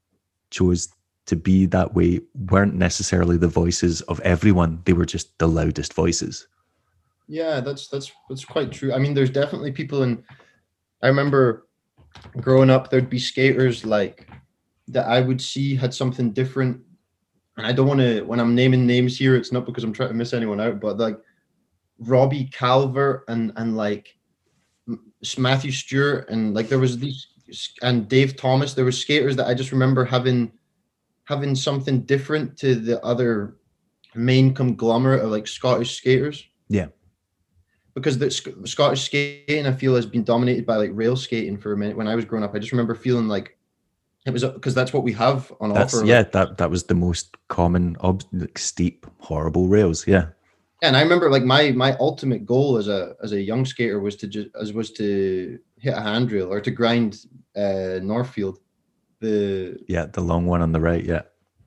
[0.51, 0.89] chose
[1.27, 5.95] to be that way weren't necessarily the voices of everyone; they were just the loudest
[5.95, 6.49] voices.
[7.29, 8.93] Yeah, that's that's that's quite true.
[8.93, 10.25] I mean, there's definitely people in.
[11.03, 11.67] I remember
[12.41, 14.29] growing up, there'd be skaters like
[14.89, 16.81] that I would see had something different,
[17.57, 18.23] and I don't want to.
[18.23, 20.97] When I'm naming names here, it's not because I'm trying to miss anyone out, but
[20.97, 21.19] like
[21.99, 24.17] Robbie Calvert and and like
[25.39, 27.27] Matthew Stewart and like there was these
[27.83, 28.75] and Dave Thomas.
[28.75, 30.53] There were skaters that I just remember having
[31.25, 33.57] having something different to the other
[34.15, 36.45] main conglomerate of like Scottish skaters.
[36.69, 36.87] Yeah.
[37.95, 41.73] Because the Sc- Scottish skating, I feel, has been dominated by like rail skating for
[41.73, 41.97] a minute.
[41.97, 43.57] When I was growing up, I just remember feeling like
[44.27, 46.05] it was because that's what we have on that's, offer.
[46.05, 50.07] Yeah, that that was the most common, ob- like, steep, horrible rails.
[50.07, 50.27] Yeah
[50.83, 54.17] and I remember like my my ultimate goal as a as a young skater was
[54.17, 58.59] to just as was to hit a handrail or to grind uh Northfield.
[59.21, 61.23] The yeah, the long one on the right, yeah.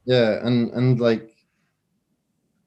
[0.05, 1.31] Yeah, and and like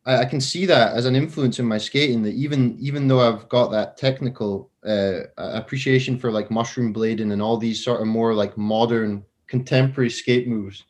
[0.05, 3.21] I, I can see that as an influence in my skating that even even though
[3.21, 8.09] I've got that technical uh appreciation for like mushroom blading and all these sort of
[8.09, 10.83] more like modern contemporary skate moves,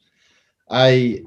[0.70, 1.24] I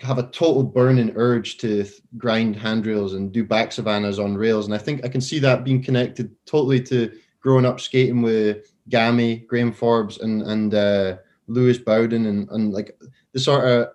[0.00, 1.86] have a total burning urge to
[2.16, 4.66] grind handrails and do back savannas on rails.
[4.66, 8.72] And I think I can see that being connected totally to growing up skating with
[8.88, 11.16] Gammy, Graham Forbes, and and uh,
[11.46, 12.98] Lewis Bowden, and and like
[13.32, 13.88] the sort of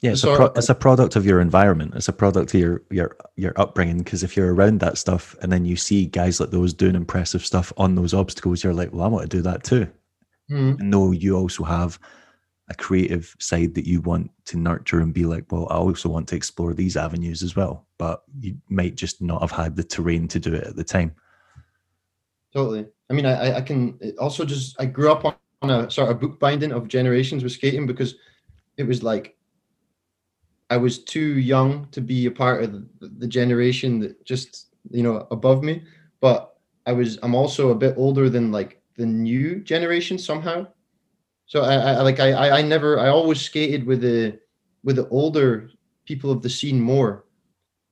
[0.00, 1.94] Yeah, it's a, pro- it's a product of your environment.
[1.94, 3.98] It's a product of your your your upbringing.
[3.98, 7.44] Because if you're around that stuff, and then you see guys like those doing impressive
[7.44, 9.86] stuff on those obstacles, you're like, well, I want to do that too.
[10.50, 10.80] Mm.
[10.80, 11.98] And know you also have
[12.70, 16.28] a creative side that you want to nurture and be like, well, I also want
[16.28, 17.84] to explore these avenues as well.
[17.98, 21.14] But you might just not have had the terrain to do it at the time.
[22.54, 22.86] Totally.
[23.10, 26.72] I mean, I, I can also just, I grew up on, a sort of bookbinding
[26.72, 28.14] of generations with skating because
[28.78, 29.36] it was like,
[30.70, 35.26] I was too young to be a part of the generation that just, you know,
[35.30, 35.82] above me.
[36.20, 36.56] But
[36.86, 40.66] I was, I'm also a bit older than like the new generation somehow
[41.50, 44.38] so I, I like I I never I always skated with the
[44.84, 45.68] with the older
[46.06, 47.24] people of the scene more.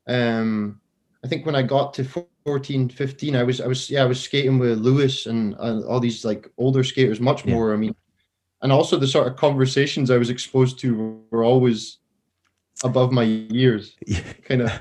[0.07, 0.81] Um,
[1.25, 2.05] I think when I got to
[2.45, 5.99] 14, 15, I was I was yeah I was skating with Lewis and uh, all
[5.99, 7.55] these like older skaters much yeah.
[7.55, 7.75] more.
[7.75, 7.97] I mean,
[8.63, 11.99] and also the sort of conversations I was exposed to were always
[12.85, 13.97] above my years.
[14.07, 14.21] Yeah.
[14.45, 14.81] Kind of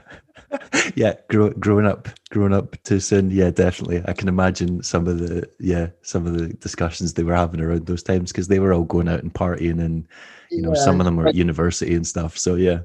[0.98, 3.30] yeah, grow, growing up, growing up too soon.
[3.30, 4.02] Yeah, definitely.
[4.08, 7.86] I can imagine some of the yeah some of the discussions they were having around
[7.86, 10.08] those times because they were all going out and partying, and
[10.50, 12.36] you know yeah, some of them were at university and stuff.
[12.36, 12.80] So yeah,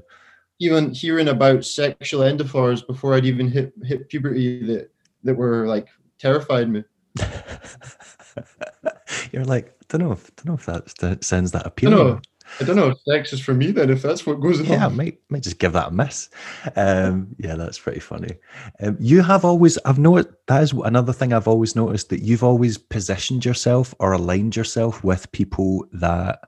[0.59, 4.91] even hearing about sexual endophores before I'd even hit hit puberty that
[5.23, 5.87] that were like
[6.19, 6.83] terrified me.
[9.31, 11.89] You're like, I don't know if I don't know if that, that sends that appeal.
[12.59, 14.65] I don't know if sex is for me then, if that's what goes on.
[14.67, 16.29] Yeah, I might, might just give that a miss.
[16.75, 18.35] Um, yeah, that's pretty funny.
[18.81, 22.43] Um, you have always, I've noticed, that is another thing I've always noticed that you've
[22.43, 26.39] always positioned yourself or aligned yourself with people that,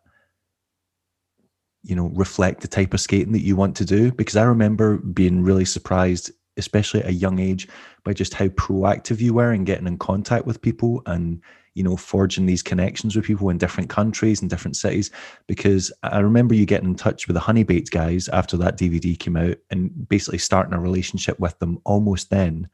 [1.83, 4.11] you know, reflect the type of skating that you want to do.
[4.11, 7.67] Because I remember being really surprised, especially at a young age,
[8.03, 11.41] by just how proactive you were in getting in contact with people and
[11.75, 15.11] you know, forging these connections with people in different countries and different cities.
[15.47, 19.35] Because I remember you getting in touch with the Honeybaked guys after that DVD came
[19.37, 22.69] out and basically starting a relationship with them almost then.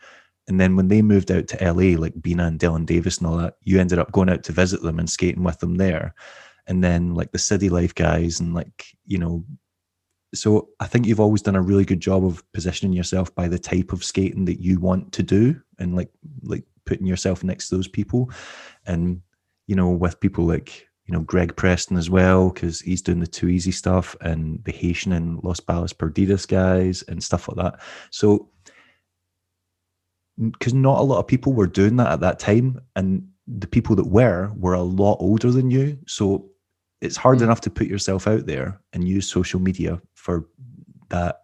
[0.47, 3.37] And then when they moved out to LA, like Bina and Dylan Davis and all
[3.37, 6.13] that, you ended up going out to visit them and skating with them there.
[6.67, 9.43] And then like the City Life guys and like, you know,
[10.33, 13.59] so I think you've always done a really good job of positioning yourself by the
[13.59, 16.09] type of skating that you want to do and like
[16.43, 18.29] like putting yourself next to those people.
[18.85, 19.21] And
[19.71, 23.27] you know with people like you know greg preston as well because he's doing the
[23.27, 27.79] too easy stuff and the haitian and los balas perdidas guys and stuff like that.
[28.09, 28.49] So
[30.37, 33.95] because not a lot of people were doing that at that time and the people
[33.95, 35.97] that were were a lot older than you.
[36.05, 36.49] So
[36.99, 37.43] it's hard mm.
[37.43, 40.47] enough to put yourself out there and use social media for
[41.09, 41.41] that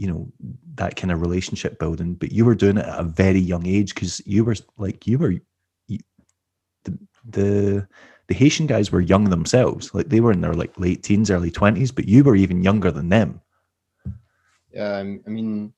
[0.00, 0.32] you know
[0.76, 3.94] that kind of relationship building but you were doing it at a very young age
[3.94, 5.34] because you were like you were
[5.88, 5.98] you,
[6.84, 6.98] the,
[7.28, 7.88] the
[8.28, 9.92] the haitian guys were young themselves.
[9.92, 12.90] Like they were in their like late teens early 20s but you were even younger
[12.90, 13.42] than them.
[14.72, 15.74] Yeah i mean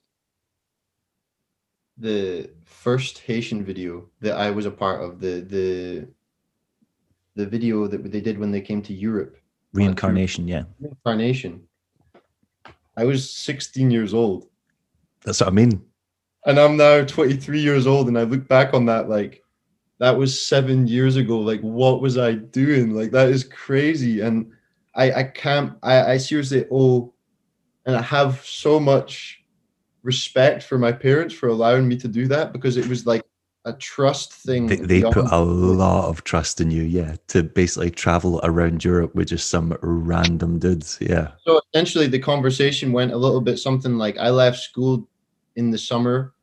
[1.98, 6.06] the first haitian video that i was a part of the the
[7.34, 9.36] the video that they did when they came to europe.
[9.72, 10.64] Reincarnation yeah.
[10.78, 11.66] Reincarnation
[12.96, 14.48] I was 16 years old.
[15.24, 15.82] That's what I mean.
[16.44, 19.42] And I'm now 23 years old, and I look back on that like
[19.98, 21.38] that was seven years ago.
[21.38, 22.94] Like, what was I doing?
[22.94, 24.20] Like, that is crazy.
[24.20, 24.50] And
[24.94, 27.14] I I can't I, I seriously oh,
[27.86, 29.42] and I have so much
[30.02, 33.22] respect for my parents for allowing me to do that because it was like
[33.64, 34.66] a trust thing.
[34.66, 39.14] They, they put a lot of trust in you, yeah, to basically travel around Europe
[39.14, 41.32] with just some random dudes, yeah.
[41.46, 45.08] So essentially, the conversation went a little bit something like I left school
[45.56, 46.34] in the summer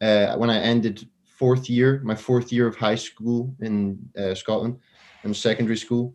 [0.00, 4.78] uh, when I ended fourth year, my fourth year of high school in uh, Scotland,
[5.24, 6.14] in secondary school,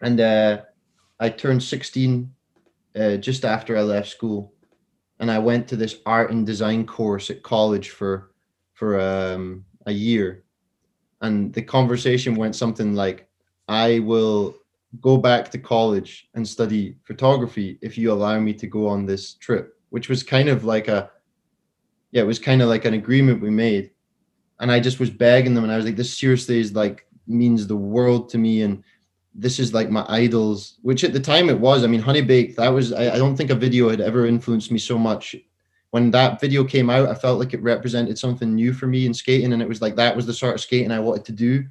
[0.00, 0.62] and uh,
[1.20, 2.32] I turned sixteen
[2.98, 4.52] uh, just after I left school,
[5.20, 8.29] and I went to this art and design course at college for
[8.80, 10.42] for um, a year,
[11.20, 13.28] and the conversation went something like,
[13.68, 14.56] "I will
[15.02, 19.34] go back to college and study photography if you allow me to go on this
[19.34, 21.10] trip," which was kind of like a,
[22.10, 23.90] yeah, it was kind of like an agreement we made,
[24.60, 27.66] and I just was begging them, and I was like, "This seriously is like means
[27.66, 28.82] the world to me," and
[29.34, 31.84] this is like my idols, which at the time it was.
[31.84, 34.78] I mean, Honeybaked, that was, I, I, don't think a video had ever influenced me
[34.78, 35.36] so much
[35.90, 39.14] when that video came out, I felt like it represented something new for me in
[39.14, 39.52] skating.
[39.52, 41.64] And it was like that was the sort of skating I wanted to do.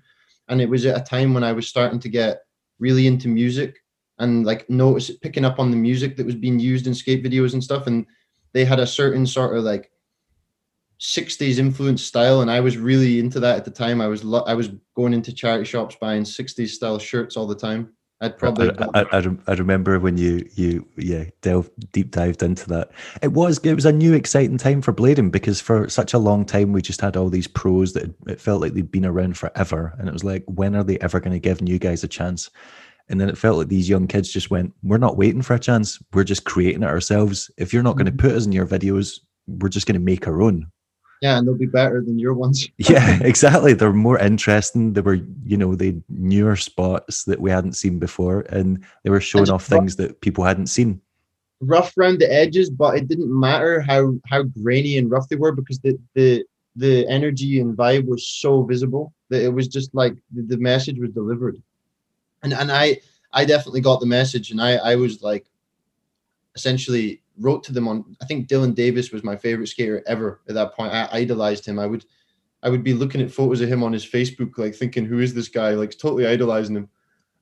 [0.50, 2.42] And it was at a time when I was starting to get
[2.80, 3.78] really into music
[4.18, 7.54] and like notice picking up on the music that was being used in skate videos
[7.54, 7.88] and stuff.
[7.88, 8.06] And
[8.52, 9.92] they had a certain sort of like
[11.00, 12.42] 60s influence style.
[12.42, 14.02] And I was really into that at the time.
[14.02, 17.94] I was I was going into charity shops buying 60s style shirts all the time.
[18.22, 18.70] I'd probably.
[18.94, 22.92] I, I, I, remember when you you yeah delved deep dived into that.
[23.22, 26.44] It was it was a new exciting time for blading because for such a long
[26.44, 29.96] time we just had all these pros that it felt like they'd been around forever,
[29.98, 32.50] and it was like when are they ever going to give new guys a chance?
[33.08, 35.60] And then it felt like these young kids just went, "We're not waiting for a
[35.60, 35.98] chance.
[36.14, 37.50] We're just creating it ourselves.
[37.58, 38.28] If you're not going to mm-hmm.
[38.28, 40.70] put us in your videos, we're just going to make our own."
[41.22, 42.70] Yeah, and they'll be better than your ones.
[42.78, 43.74] yeah, exactly.
[43.74, 44.94] They're more interesting.
[44.94, 49.20] They were, you know, they newer spots that we hadn't seen before, and they were
[49.20, 51.02] showing off rough, things that people hadn't seen.
[51.60, 55.52] Rough around the edges, but it didn't matter how how grainy and rough they were
[55.52, 56.46] because the the
[56.78, 61.00] the energy and vibe was so visible that it was just like the, the message
[61.00, 61.62] was delivered,
[62.44, 63.02] and and I
[63.34, 65.46] I definitely got the message, and I I was like
[66.56, 70.56] essentially wrote to them on I think Dylan Davis was my favorite skater ever at
[70.56, 70.94] that point.
[70.94, 71.80] I idolized him.
[71.80, 72.06] I would
[72.62, 75.34] I would be looking at photos of him on his Facebook, like thinking, who is
[75.34, 75.72] this guy?
[75.72, 76.90] Like totally idolizing him.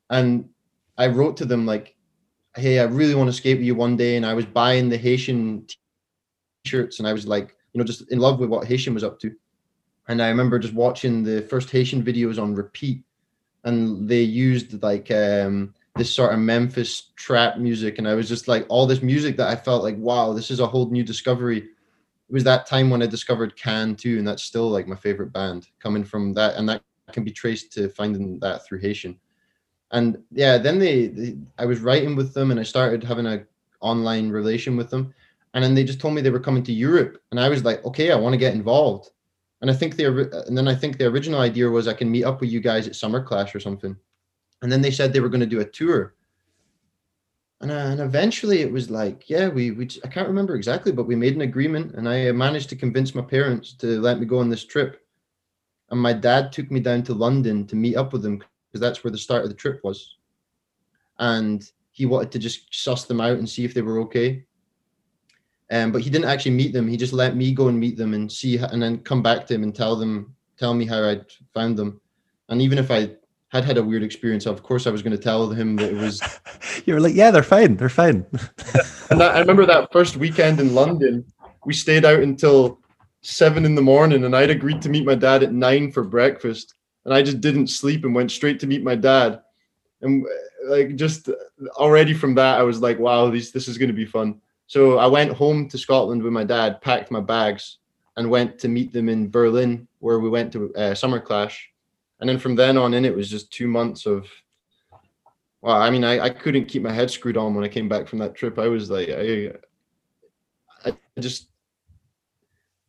[0.10, 0.50] And
[0.98, 1.96] I wrote to them like,
[2.56, 4.16] hey, I really want to skate with you one day.
[4.16, 5.66] And I was buying the Haitian
[6.64, 9.20] t-shirts and I was like, you know, just in love with what Haitian was up
[9.22, 9.32] to.
[10.08, 13.04] And I remember just watching the first Haitian videos on repeat.
[13.64, 17.98] And they used like um this sort of Memphis trap music.
[17.98, 20.60] And I was just like, all this music that I felt like, wow, this is
[20.60, 21.58] a whole new discovery.
[21.60, 24.18] It was that time when I discovered Can too.
[24.18, 26.56] And that's still like my favorite band coming from that.
[26.56, 26.82] And that
[27.12, 29.20] can be traced to finding that through Haitian.
[29.92, 33.46] And yeah, then they, they I was writing with them and I started having a
[33.80, 35.14] online relation with them.
[35.54, 37.22] And then they just told me they were coming to Europe.
[37.32, 39.12] And I was like, okay, I want to get involved.
[39.62, 42.26] And I think the and then I think the original idea was I can meet
[42.26, 43.98] up with you guys at Summer Clash or something
[44.62, 46.16] and then they said they were going to do a tour.
[47.62, 51.08] And, uh, and eventually it was like yeah we, we i can't remember exactly but
[51.08, 54.38] we made an agreement and i managed to convince my parents to let me go
[54.38, 55.04] on this trip.
[55.90, 59.04] And my dad took me down to london to meet up with them because that's
[59.04, 60.18] where the start of the trip was.
[61.18, 64.44] And he wanted to just suss them out and see if they were okay.
[65.72, 66.88] Um, but he didn't actually meet them.
[66.88, 69.56] He just let me go and meet them and see and then come back to
[69.56, 72.00] him and tell them tell me how i'd found them.
[72.50, 73.10] And even if i
[73.50, 74.46] had had a weird experience.
[74.46, 76.22] Of course, I was going to tell him that it was.
[76.86, 77.78] you were like, "Yeah, they're fine.
[77.78, 78.26] They're fine."
[79.10, 81.26] and that, I remember that first weekend in London.
[81.66, 82.80] We stayed out until
[83.22, 86.76] seven in the morning, and I'd agreed to meet my dad at nine for breakfast,
[87.06, 89.42] and I just didn't sleep and went straight to meet my dad.
[90.02, 90.26] And
[90.66, 91.30] like just
[91.78, 94.98] already from that, I was like, "Wow, this this is going to be fun." So
[94.98, 97.78] I went home to Scotland with my dad, packed my bags,
[98.18, 101.72] and went to meet them in Berlin, where we went to uh, Summer Clash
[102.20, 104.28] and then from then on in, it was just two months of.
[105.62, 108.08] Well, I mean, I, I couldn't keep my head screwed on when I came back
[108.08, 108.60] from that trip.
[108.60, 109.54] I was like, I,
[110.86, 111.50] I just,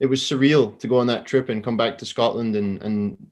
[0.01, 3.27] it was surreal to go on that trip and come back to Scotland and and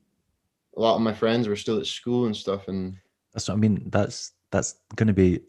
[0.76, 2.68] a lot of my friends were still at school and stuff.
[2.68, 2.96] And
[3.32, 3.82] that's what I mean.
[3.86, 5.40] That's that's going to be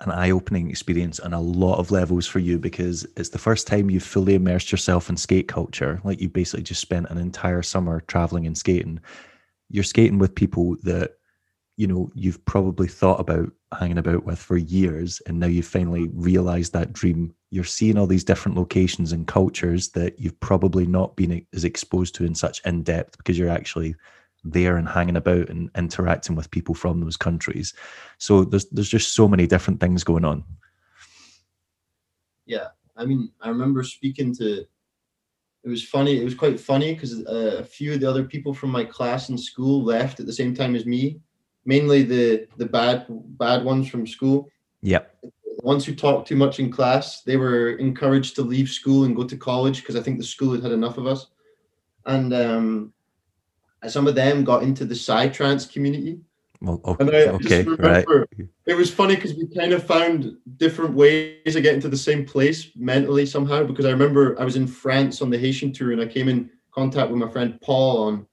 [0.00, 3.88] an eye-opening experience on a lot of levels for you because it's the first time
[3.88, 6.00] you've fully immersed yourself in skate culture.
[6.04, 9.00] Like you basically just spent an entire summer traveling and skating
[9.68, 11.12] you're skating with people that
[11.76, 16.08] you know you've probably thought about hanging about with for years and now you've finally
[16.14, 17.34] realized that dream.
[17.50, 22.14] You're seeing all these different locations and cultures that you've probably not been as exposed
[22.16, 23.94] to in such in depth because you're actually
[24.44, 27.74] there and hanging about and interacting with people from those countries.
[28.18, 30.44] So there's there's just so many different things going on.
[32.46, 32.68] Yeah.
[32.96, 34.64] I mean i remember speaking to
[35.66, 36.20] it was funny.
[36.20, 39.30] It was quite funny because uh, a few of the other people from my class
[39.30, 41.18] in school left at the same time as me.
[41.64, 43.06] Mainly the the bad
[43.36, 44.48] bad ones from school.
[44.82, 45.22] Yep.
[45.22, 49.16] The ones who talked too much in class, they were encouraged to leave school and
[49.16, 51.26] go to college because I think the school had had enough of us.
[52.04, 52.92] And um,
[53.88, 56.20] some of them got into the psytrance community.
[56.66, 58.04] Well, okay, okay right.
[58.66, 62.26] It was funny because we kind of found different ways of getting to the same
[62.26, 63.62] place mentally somehow.
[63.62, 66.50] Because I remember I was in France on the Haitian tour and I came in
[66.74, 68.26] contact with my friend Paul on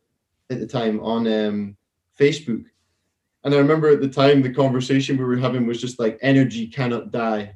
[0.50, 1.78] at the time on um,
[2.20, 2.66] Facebook.
[3.44, 6.66] And I remember at the time the conversation we were having was just like energy
[6.66, 7.56] cannot die.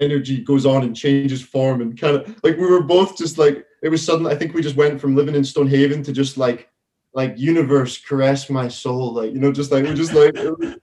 [0.00, 3.66] Energy goes on and changes form and kind of like we were both just like
[3.82, 4.26] it was sudden.
[4.26, 6.70] I think we just went from living in Stonehaven to just like
[7.16, 10.76] like universe caress my soul like you know just like we're just like it was,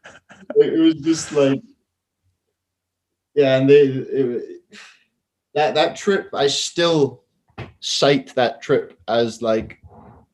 [0.55, 1.61] it was just like
[3.35, 4.61] yeah and they it,
[5.53, 7.23] that that trip i still
[7.81, 9.79] cite that trip as like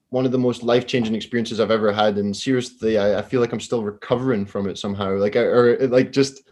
[0.07, 3.51] one of the most life-changing experiences i've ever had and seriously i, I feel like
[3.51, 6.49] i'm still recovering from it somehow like I, or like just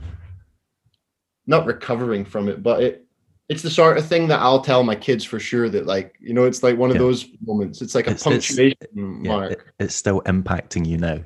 [1.45, 3.06] not recovering from it but it
[3.49, 6.33] it's the sort of thing that I'll tell my kids for sure that like you
[6.33, 7.01] know it's like one of yeah.
[7.01, 7.81] those moments.
[7.81, 9.51] It's like a it's, punctuation it's, mark.
[9.51, 11.19] Yeah, it, it's still impacting you now.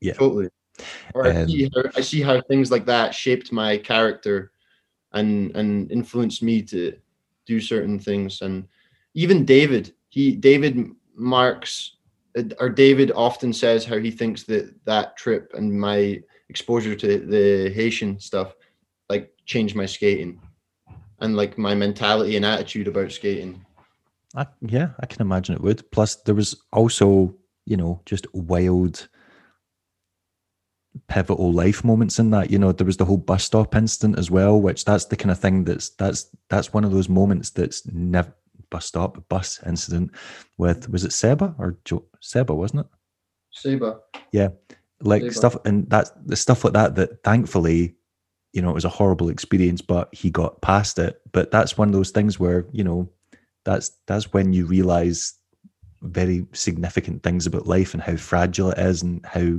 [0.00, 0.48] Yeah, totally.
[1.14, 4.52] Or I, Um, see how, I see how things like that shaped my character
[5.12, 6.96] and and influenced me to
[7.46, 8.40] do certain things.
[8.42, 8.66] And
[9.14, 11.96] even David, he David marks
[12.58, 17.70] or David often says how he thinks that that trip and my exposure to the
[17.70, 18.54] Haitian stuff
[19.08, 20.40] like changed my skating
[21.24, 23.64] and like my mentality and attitude about skating.
[24.36, 25.90] I, yeah, I can imagine it would.
[25.90, 27.34] Plus, there was also,
[27.66, 29.08] you know, just wild,
[31.08, 32.50] pivotal life moments in that.
[32.50, 35.30] You know, there was the whole bus stop incident as well, which that's the kind
[35.30, 38.32] of thing that's that's that's one of those moments that's never
[38.70, 40.10] bus stop bus incident
[40.58, 42.86] with was it Seba or jo- Seba, wasn't it?
[43.52, 44.00] Seba.
[44.32, 44.48] Yeah,
[45.00, 45.34] like Seba.
[45.34, 46.96] stuff and that's the stuff like that.
[46.96, 47.94] That thankfully,
[48.54, 51.20] you know, it was a horrible experience, but he got past it.
[51.32, 53.10] But that's one of those things where you know,
[53.64, 55.34] that's that's when you realize
[56.02, 59.58] very significant things about life and how fragile it is and how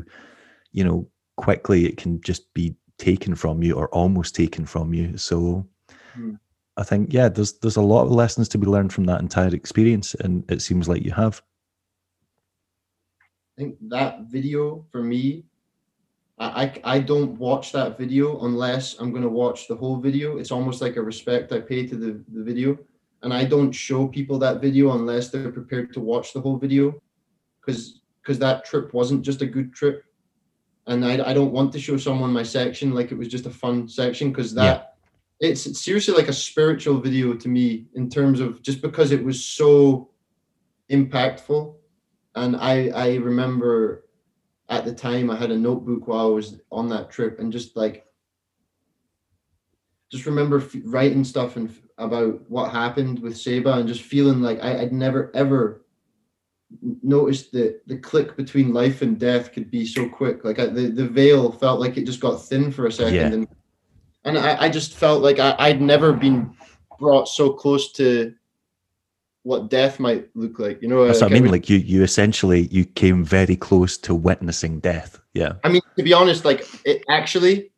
[0.71, 5.17] you know quickly it can just be taken from you or almost taken from you.
[5.17, 5.67] So.
[6.13, 6.35] Hmm.
[6.77, 9.55] I think yeah, there's there's a lot of lessons to be learned from that entire
[9.55, 11.41] experience, and it seems like you have.
[13.21, 15.45] I think that video for me,
[16.37, 20.37] I, I, I don't watch that video unless I'm going to watch the whole video.
[20.37, 22.77] It's almost like a respect I pay to the, the video.
[23.21, 27.01] And I don't show people that video unless they're prepared to watch the whole video
[27.59, 30.03] because because that trip wasn't just a good trip.
[30.87, 33.51] And I, I don't want to show someone my section like it was just a
[33.51, 34.95] fun section because that
[35.39, 39.23] it's, it's seriously like a spiritual video to me in terms of just because it
[39.23, 40.09] was so
[40.91, 41.75] impactful
[42.35, 44.04] and I I remember
[44.69, 47.75] at the time I had a notebook while I was on that trip and just
[47.75, 48.05] like
[50.11, 54.41] just remember f- writing stuff and f- about what happened with Seba and just feeling
[54.41, 55.85] like I, I'd never ever
[57.03, 60.87] noticed that the click between life and death could be so quick like I, the
[60.87, 63.27] the veil felt like it just got thin for a second Yeah.
[63.27, 63.47] and
[64.25, 66.55] and I, I just felt like I, I'd never been
[66.99, 68.33] brought so close to
[69.45, 71.51] what death might look like you know That's what I mean.
[71.51, 75.21] Like you, you essentially you came very close to witnessing death.
[75.35, 77.69] Yeah, I mean, to be honest, like it actually,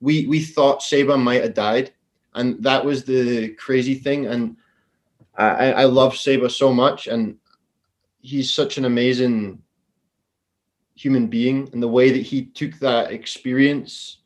[0.00, 1.92] we we thought Seba might have died,
[2.34, 4.26] and that was the crazy thing.
[4.26, 4.56] And
[5.36, 7.36] I I love Seba so much, and
[8.20, 9.62] he's such an amazing
[10.96, 14.18] human being, and the way that he took that experience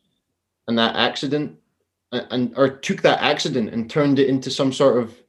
[0.69, 1.59] and that accident,
[2.13, 5.22] and, and or took that accident and turned it into some sort of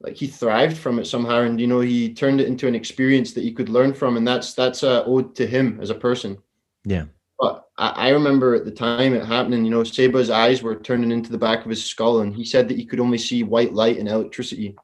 [0.00, 3.32] like he thrived from it somehow and you know he turned it into an experience
[3.32, 6.38] that he could learn from and that's that's a ode to him as a person.
[6.84, 7.04] Yeah,
[7.38, 11.12] but I, I remember at the time it happening you know seba's eyes were turning
[11.12, 13.74] into the back of his skull and he said that he could only see white
[13.74, 14.76] light and electricity.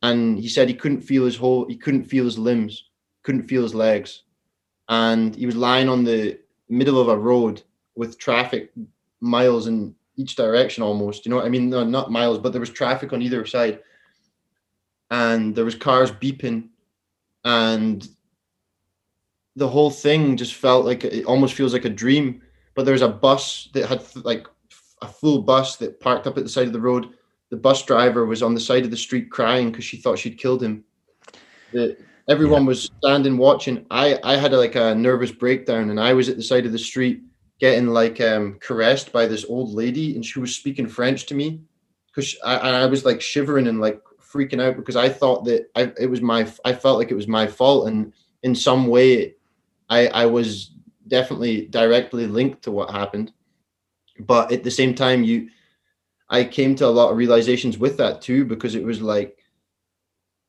[0.00, 2.84] And he said he couldn't feel his whole he couldn't feel his limbs
[3.22, 4.22] couldn't feel his legs.
[4.88, 6.38] And he was lying on the
[6.68, 7.62] middle of a road
[7.96, 8.70] with traffic
[9.20, 11.70] miles in each direction almost you know what i mean?
[11.70, 13.80] No, not miles but there was traffic on either side
[15.10, 16.68] and there was cars beeping
[17.44, 18.08] and
[19.56, 22.42] the whole thing just felt like it almost feels like a dream.
[22.74, 24.46] But there was a bus that had like
[25.02, 27.08] a full bus that parked up at the side of the road.
[27.50, 30.38] The bus driver was on the side of the street crying because she thought she'd
[30.38, 30.84] killed him.
[31.72, 31.96] The,
[32.28, 33.84] everyone was standing watching.
[33.90, 36.72] I i had a, like a nervous breakdown and i was at the side of
[36.72, 37.22] the street
[37.58, 41.60] getting like um caressed by this old lady and she was speaking french to me
[42.06, 44.00] because I, I was like shivering and like
[44.32, 47.28] freaking out because I thought that I, it was my I felt like it was
[47.28, 47.88] my fault.
[47.88, 48.12] And
[48.42, 49.34] in some way
[49.88, 50.72] I I was
[51.06, 53.32] definitely directly linked to what happened.
[54.20, 55.48] But at the same time you
[56.28, 59.38] I came to a lot of realizations with that too because it was like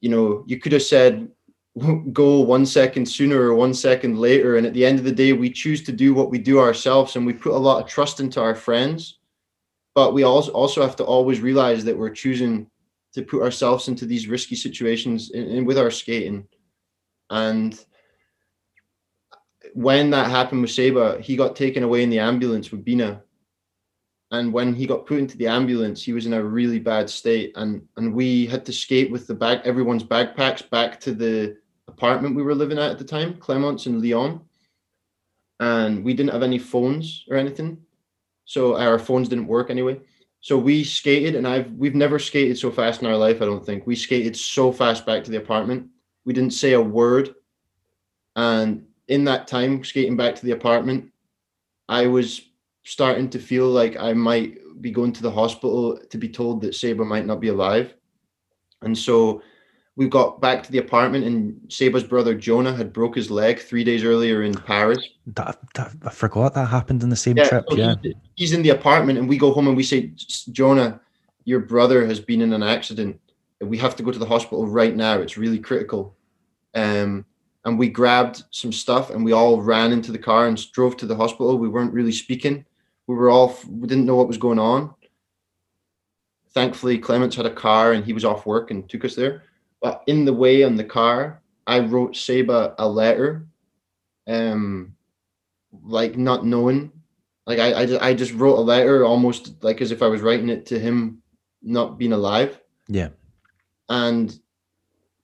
[0.02, 1.30] you know you could have said
[2.14, 4.58] go one second sooner or one second later.
[4.58, 7.16] And at the end of the day we choose to do what we do ourselves
[7.16, 9.20] and we put a lot of trust into our friends.
[9.96, 12.70] But we also also have to always realize that we're choosing
[13.14, 16.47] to put ourselves into these risky situations in, in- with our skating
[17.30, 17.80] and
[19.74, 23.22] when that happened with Seba, he got taken away in the ambulance with Bina.
[24.32, 27.51] And when he got put into the ambulance, he was in a really bad state.
[27.55, 31.57] And and we had to skate with the bag, everyone's backpacks back to the
[31.88, 34.41] apartment we were living at at the time, Clements in Lyon.
[35.60, 37.80] And we didn't have any phones or anything.
[38.45, 39.99] So our phones didn't work anyway.
[40.42, 43.42] So we skated, and I've we've never skated so fast in our life.
[43.42, 45.88] I don't think we skated so fast back to the apartment.
[46.26, 47.36] We didn't say a word,
[48.36, 51.12] and in that time skating back to the apartment,
[51.90, 52.42] I was
[52.84, 56.76] starting to feel like I might be going to the hospital to be told that
[56.76, 57.94] Seba might not be alive,
[58.82, 59.42] and so
[60.00, 63.84] we got back to the apartment and Seba's brother Jonah had broke his leg three
[63.84, 65.10] days earlier in Paris.
[65.28, 67.66] That, that, I forgot that happened in the same trip.
[67.70, 67.95] so Yeah.
[68.02, 70.14] He's, he's in the apartment and we go home and we say,
[70.54, 71.02] Jonah,
[71.43, 73.20] your brother has been in an accident.
[73.60, 75.20] We have to go to the hospital right now.
[75.20, 76.16] It's really critical.
[76.76, 77.26] Um,
[77.66, 81.08] and we grabbed some stuff and we all ran into the car and drove to
[81.08, 81.58] the hospital.
[81.58, 82.64] We weren't really speaking.
[83.08, 84.95] We were all, we didn't know what was going on.
[86.52, 89.43] Thankfully, Clements had a car and he was off work and took us there.
[89.82, 93.48] But in the way on the car, I wrote Seba a letter,
[94.28, 94.96] um,
[95.84, 96.92] like not knowing.
[97.46, 100.22] Like I, I, just, I just wrote a letter almost like as if I was
[100.22, 101.22] writing it to him,
[101.62, 102.60] not being alive.
[102.88, 103.10] Yeah.
[103.88, 104.38] And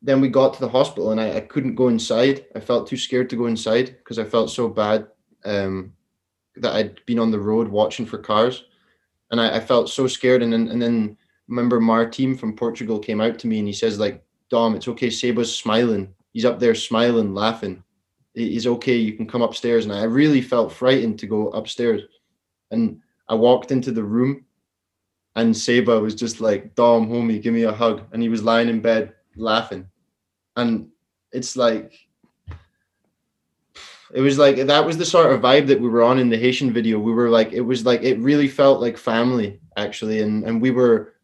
[0.01, 2.45] then we got to the hospital and I, I couldn't go inside.
[2.56, 5.08] I felt too scared to go inside because I felt so bad
[5.45, 5.93] um,
[6.58, 8.66] that I'd been on the road watching for cars.
[9.32, 10.43] And I, I felt so scared.
[10.43, 13.99] And then, and then remember Martin from Portugal came out to me and he says
[13.99, 15.10] like, Dom, it's okay.
[15.10, 16.14] Seba's smiling.
[16.34, 17.84] He's up there smiling, laughing.
[18.34, 18.96] He's okay.
[18.96, 19.86] You can come upstairs.
[19.86, 22.02] And I really felt frightened to go upstairs.
[22.72, 24.46] And I walked into the room
[25.36, 28.04] and Seba was just like, Dom, homie, give me a hug.
[28.12, 29.88] And he was lying in bed laughing.
[30.56, 30.89] And
[31.32, 31.93] it's like,
[34.14, 36.38] it was like, that was the sort of vibe that we were on in the
[36.38, 37.00] Haitian video.
[37.00, 40.22] We were like, it was like, it really felt like family actually.
[40.22, 41.16] And, and we were,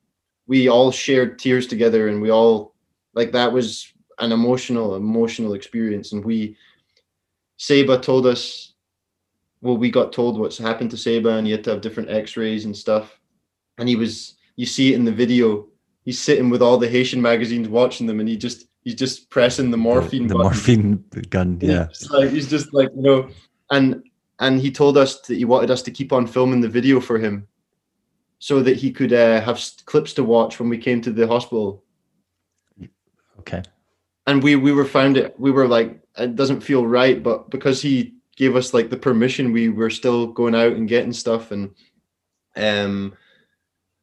[0.48, 2.71] we all shared tears together and we all,
[3.14, 6.12] like, that was an emotional, emotional experience.
[6.12, 6.57] And we,
[7.57, 8.74] Seba told us,
[9.62, 12.66] well, we got told what's happened to Seba and he had to have different x-rays
[12.66, 13.20] and stuff.
[13.78, 15.68] And he was, you see it in the video,
[16.03, 19.70] he's sitting with all the Haitian magazines watching them and he just, he's just pressing
[19.70, 21.59] the morphine The, the morphine gun.
[21.62, 21.88] Yeah.
[21.88, 23.30] He's just like he's just like you know,
[23.70, 24.03] and
[24.39, 27.20] and he told us that he wanted us to keep on filming the video for
[27.20, 27.47] him,
[28.39, 31.84] so that he could uh, have clips to watch when we came to the hospital.
[33.42, 33.64] Okay.
[34.28, 35.38] And we we were found it.
[35.39, 39.52] We were like, it doesn't feel right, but because he gave us like the permission,
[39.52, 41.72] we were still going out and getting stuff, and
[42.56, 43.14] um,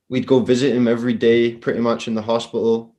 [0.08, 2.94] we'd go visit him every day, pretty much in the hospital.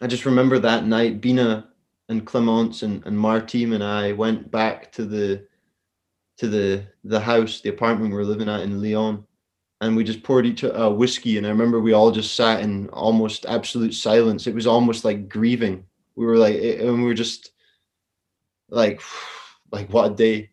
[0.00, 1.68] I just remember that night, Bina
[2.08, 5.46] and Clemence and, and Martim and I went back to the
[6.36, 9.26] to the the house, the apartment we were living at in Lyon,
[9.80, 11.36] and we just poured each a whiskey.
[11.36, 14.46] And I remember we all just sat in almost absolute silence.
[14.46, 15.84] It was almost like grieving.
[16.16, 17.52] We were like, and we were just
[18.68, 19.02] like,
[19.70, 20.50] like what a day.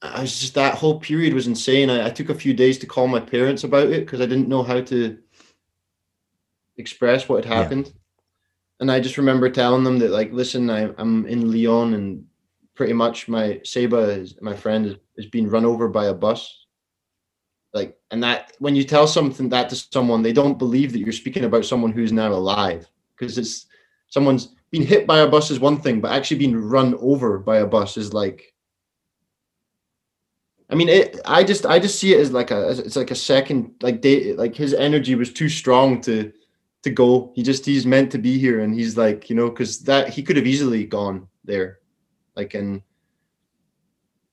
[0.00, 1.90] I was just that whole period was insane.
[1.90, 4.48] I, I took a few days to call my parents about it because I didn't
[4.48, 5.18] know how to
[6.76, 7.62] express what had Yeah.
[7.62, 7.92] happened.
[8.80, 12.24] And I just remember telling them that, like, listen, I, I'm in Lyon and
[12.76, 16.66] pretty much my Seba, is, my friend, is, is being run over by a bus.
[17.74, 21.12] Like, and that when you tell something that to someone, they don't believe that you're
[21.12, 23.66] speaking about someone who's now alive because it's
[24.08, 27.58] someone's been hit by a bus is one thing, but actually being run over by
[27.58, 28.54] a bus is like
[30.70, 33.14] I mean, it, I just I just see it as like a it's like a
[33.14, 36.32] second like day like his energy was too strong to
[36.82, 37.32] to go.
[37.34, 40.22] He just he's meant to be here, and he's like you know because that he
[40.22, 41.78] could have easily gone there,
[42.36, 42.82] like and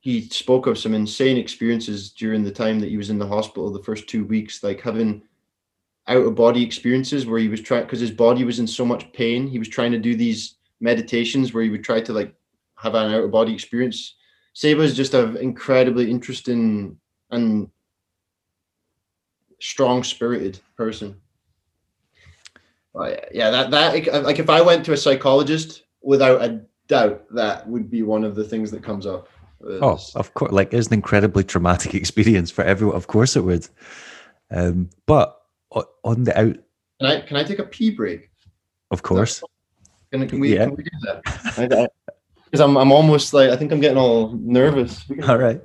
[0.05, 3.71] he spoke of some insane experiences during the time that he was in the hospital
[3.71, 5.23] the first two weeks, like having
[6.07, 9.11] out of body experiences where he was trying because his body was in so much
[9.13, 9.47] pain.
[9.47, 12.35] He was trying to do these meditations where he would try to like
[12.77, 14.13] have an out of body experience.
[14.53, 16.99] Seba is just an incredibly interesting
[17.31, 17.67] and
[19.59, 21.19] strong spirited person.
[22.93, 27.67] But yeah, that that like if I went to a psychologist, without a doubt, that
[27.67, 29.29] would be one of the things that comes up.
[29.67, 30.51] Oh, of course.
[30.51, 32.95] Like, it's an incredibly traumatic experience for everyone.
[32.95, 33.67] Of course it would.
[34.51, 35.39] Um, but
[36.03, 36.55] on the out,
[36.99, 38.29] Can I can I take a pee break?
[38.91, 39.43] of course.
[40.11, 40.65] Can, can we Yeah.
[40.65, 41.91] can we do that?
[42.45, 45.03] Because I'm I'm almost like I think I'm getting all nervous.
[45.27, 45.61] All right.